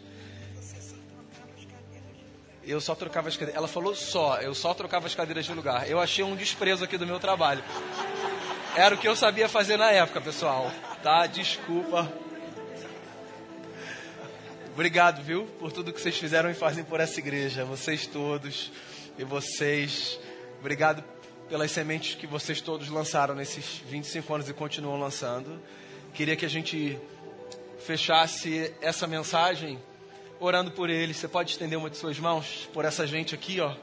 Eu 2.65 2.81
só 2.81 2.95
trocava 2.95 3.29
as 3.29 3.37
cadeiras. 3.37 3.57
Ela 3.57 3.67
falou 3.67 3.95
só, 3.95 4.37
eu 4.41 4.55
só 4.55 4.73
trocava 4.73 5.07
as 5.07 5.15
cadeiras 5.15 5.45
de 5.45 5.53
lugar. 5.53 5.91
Eu 5.91 6.01
achei 6.01 6.25
um 6.25 6.37
desprezo 6.37 6.85
aqui 6.85 6.97
do 6.97 7.07
meu 7.07 7.19
trabalho. 7.19 7.63
Era 8.77 8.95
o 8.95 8.99
que 8.99 9.09
eu 9.09 9.17
sabia 9.17 9.49
fazer 9.49 9.77
na 9.77 9.91
época, 9.91 10.21
pessoal. 10.21 10.71
Tá? 11.03 11.27
Desculpa. 11.27 12.11
Obrigado, 14.75 15.23
viu, 15.23 15.45
por 15.61 15.71
tudo 15.71 15.93
que 15.93 16.01
vocês 16.01 16.17
fizeram 16.17 16.51
e 16.51 16.55
fazem 16.55 16.83
por 16.83 16.99
essa 16.99 17.21
igreja. 17.21 17.63
Vocês 17.63 18.07
todos 18.07 18.73
e 19.19 19.23
vocês. 19.23 20.19
Obrigado 20.61 21.05
pelas 21.47 21.71
sementes 21.71 22.15
que 22.15 22.27
vocês 22.27 22.59
todos 22.63 22.89
lançaram 22.89 23.35
nesses 23.35 23.83
25 23.87 24.35
anos 24.35 24.49
e 24.49 24.55
continuam 24.55 24.99
lançando. 24.99 25.61
Queria 26.15 26.35
que 26.37 26.47
a 26.47 26.49
gente 26.49 26.99
fechasse 27.81 28.73
essa 28.81 29.07
mensagem 29.07 29.79
orando 30.41 30.71
por 30.71 30.89
eles. 30.89 31.19
Você 31.19 31.29
pode 31.29 31.51
estender 31.51 31.79
uma 31.79 31.91
de 31.91 31.99
suas 31.99 32.19
mãos 32.19 32.67
por 32.73 32.87
essa 32.87 33.07
gente 33.07 33.35
aqui, 33.35 33.61
ó. 33.61 33.75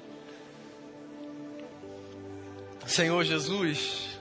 Senhor 2.88 3.24
Jesus, 3.24 4.18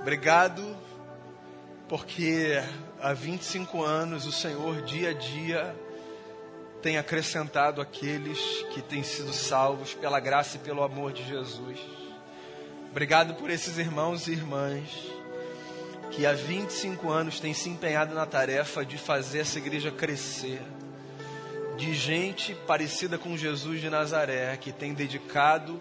obrigado 0.00 0.78
porque 1.92 2.58
há 3.02 3.12
25 3.12 3.84
anos 3.84 4.24
o 4.24 4.32
Senhor, 4.32 4.80
dia 4.80 5.10
a 5.10 5.12
dia, 5.12 5.76
tem 6.80 6.96
acrescentado 6.96 7.82
aqueles 7.82 8.38
que 8.72 8.80
têm 8.80 9.02
sido 9.02 9.30
salvos 9.30 9.92
pela 9.92 10.18
graça 10.18 10.56
e 10.56 10.60
pelo 10.60 10.82
amor 10.82 11.12
de 11.12 11.22
Jesus. 11.22 11.78
Obrigado 12.90 13.34
por 13.34 13.50
esses 13.50 13.76
irmãos 13.76 14.26
e 14.26 14.32
irmãs 14.32 14.88
que 16.12 16.24
há 16.24 16.32
25 16.32 17.10
anos 17.10 17.38
têm 17.38 17.52
se 17.52 17.68
empenhado 17.68 18.14
na 18.14 18.24
tarefa 18.24 18.86
de 18.86 18.96
fazer 18.96 19.40
essa 19.40 19.58
igreja 19.58 19.90
crescer. 19.90 20.62
De 21.76 21.92
gente 21.92 22.54
parecida 22.66 23.18
com 23.18 23.36
Jesus 23.36 23.82
de 23.82 23.90
Nazaré, 23.90 24.56
que 24.56 24.72
tem 24.72 24.94
dedicado 24.94 25.78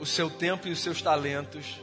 o 0.00 0.04
seu 0.04 0.28
tempo 0.28 0.66
e 0.66 0.72
os 0.72 0.80
seus 0.80 1.00
talentos 1.00 1.80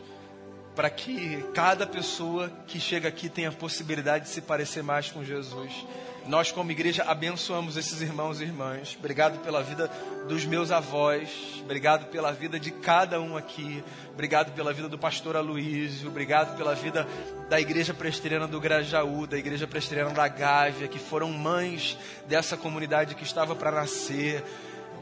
para 0.75 0.89
que 0.89 1.43
cada 1.53 1.87
pessoa 1.87 2.51
que 2.67 2.79
chega 2.79 3.07
aqui 3.07 3.29
tenha 3.29 3.49
a 3.49 3.51
possibilidade 3.51 4.25
de 4.25 4.31
se 4.31 4.41
parecer 4.41 4.83
mais 4.83 5.09
com 5.09 5.23
Jesus. 5.23 5.85
Nós, 6.27 6.51
como 6.51 6.71
igreja, 6.71 7.03
abençoamos 7.03 7.77
esses 7.77 8.01
irmãos 8.01 8.41
e 8.41 8.45
irmãs. 8.45 8.95
Obrigado 8.97 9.39
pela 9.43 9.61
vida 9.61 9.87
dos 10.27 10.43
meus 10.43 10.71
avós. 10.71 11.29
Obrigado 11.61 12.07
pela 12.07 12.31
vida 12.31 12.59
de 12.59 12.71
cada 12.71 13.21
um 13.21 13.37
aqui. 13.37 13.83
Obrigado 14.11 14.51
pela 14.53 14.73
vida 14.73 14.89
do 14.89 14.97
pastor 14.97 15.35
Aloysio. 15.35 16.09
Obrigado 16.09 16.57
pela 16.57 16.73
vida 16.73 17.07
da 17.47 17.61
igreja 17.61 17.93
presteriana 17.93 18.47
do 18.47 18.59
Grajaú, 18.59 19.27
da 19.27 19.37
igreja 19.37 19.67
presteriana 19.67 20.09
da 20.09 20.27
Gávea, 20.27 20.87
que 20.87 20.97
foram 20.97 21.31
mães 21.31 21.95
dessa 22.27 22.57
comunidade 22.57 23.13
que 23.13 23.23
estava 23.23 23.55
para 23.55 23.69
nascer. 23.69 24.43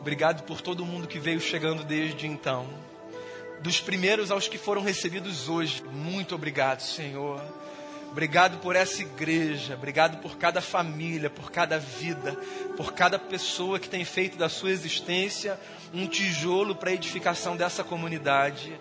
Obrigado 0.02 0.44
por 0.44 0.60
todo 0.60 0.86
mundo 0.86 1.08
que 1.08 1.20
veio 1.20 1.40
chegando 1.40 1.86
desde 1.86 2.28
então. 2.28 2.68
Dos 3.64 3.80
primeiros 3.80 4.30
aos 4.30 4.50
que 4.50 4.58
foram 4.58 4.82
recebidos 4.82 5.48
hoje. 5.48 5.82
Muito 5.90 6.36
obrigado, 6.36 6.82
Senhor. 6.82 7.42
Obrigado 8.12 8.58
por 8.58 8.76
essa 8.76 9.02
igreja, 9.02 9.76
obrigado 9.76 10.22
por 10.22 10.38
cada 10.38 10.60
família, 10.60 11.30
por 11.30 11.50
cada 11.50 11.80
vida, 11.80 12.34
por 12.76 12.92
cada 12.92 13.18
pessoa 13.18 13.80
que 13.80 13.88
tem 13.88 14.04
feito 14.04 14.38
da 14.38 14.50
sua 14.50 14.70
existência 14.70 15.58
um 15.94 16.06
tijolo 16.06 16.76
para 16.76 16.90
a 16.90 16.94
edificação 16.94 17.56
dessa 17.56 17.86
comunidade. 17.86 18.78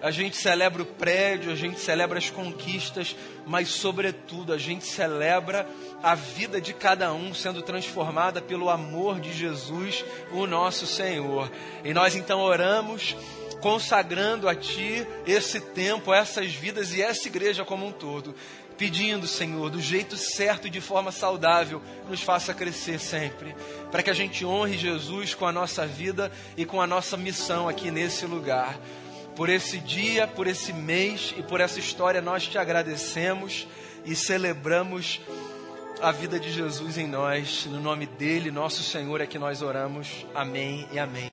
A 0.00 0.10
gente 0.10 0.36
celebra 0.36 0.82
o 0.82 0.86
prédio, 0.86 1.52
a 1.52 1.54
gente 1.54 1.78
celebra 1.78 2.18
as 2.18 2.30
conquistas, 2.30 3.14
mas, 3.46 3.68
sobretudo, 3.68 4.52
a 4.52 4.58
gente 4.58 4.86
celebra 4.86 5.68
a 6.02 6.14
vida 6.14 6.58
de 6.58 6.72
cada 6.72 7.12
um 7.12 7.34
sendo 7.34 7.60
transformada 7.60 8.40
pelo 8.40 8.70
amor 8.70 9.20
de 9.20 9.32
Jesus, 9.32 10.04
o 10.32 10.46
nosso 10.46 10.86
Senhor. 10.86 11.52
E 11.84 11.92
nós 11.92 12.16
então 12.16 12.40
oramos 12.40 13.14
consagrando 13.62 14.48
a 14.48 14.54
Ti 14.54 15.06
esse 15.26 15.60
tempo, 15.60 16.12
essas 16.12 16.52
vidas 16.52 16.92
e 16.92 17.00
essa 17.00 17.26
igreja 17.28 17.64
como 17.64 17.86
um 17.86 17.92
todo 17.92 18.34
pedindo, 18.82 19.28
Senhor, 19.28 19.70
do 19.70 19.80
jeito 19.80 20.16
certo 20.16 20.66
e 20.66 20.70
de 20.70 20.80
forma 20.80 21.12
saudável, 21.12 21.80
nos 22.08 22.20
faça 22.20 22.52
crescer 22.52 22.98
sempre, 22.98 23.54
para 23.92 24.02
que 24.02 24.10
a 24.10 24.14
gente 24.14 24.44
honre 24.44 24.76
Jesus 24.76 25.34
com 25.34 25.46
a 25.46 25.52
nossa 25.52 25.86
vida 25.86 26.32
e 26.56 26.64
com 26.64 26.80
a 26.80 26.86
nossa 26.86 27.16
missão 27.16 27.68
aqui 27.68 27.92
nesse 27.92 28.26
lugar. 28.26 28.76
Por 29.36 29.48
esse 29.48 29.78
dia, 29.78 30.26
por 30.26 30.48
esse 30.48 30.72
mês 30.72 31.32
e 31.38 31.44
por 31.44 31.60
essa 31.60 31.78
história, 31.78 32.20
nós 32.20 32.48
te 32.48 32.58
agradecemos 32.58 33.68
e 34.04 34.16
celebramos 34.16 35.20
a 36.00 36.10
vida 36.10 36.40
de 36.40 36.50
Jesus 36.50 36.98
em 36.98 37.06
nós. 37.06 37.66
No 37.66 37.78
nome 37.78 38.06
dele, 38.06 38.50
nosso 38.50 38.82
Senhor, 38.82 39.20
é 39.20 39.26
que 39.26 39.38
nós 39.38 39.62
oramos. 39.62 40.26
Amém 40.34 40.88
e 40.92 40.98
amém. 40.98 41.28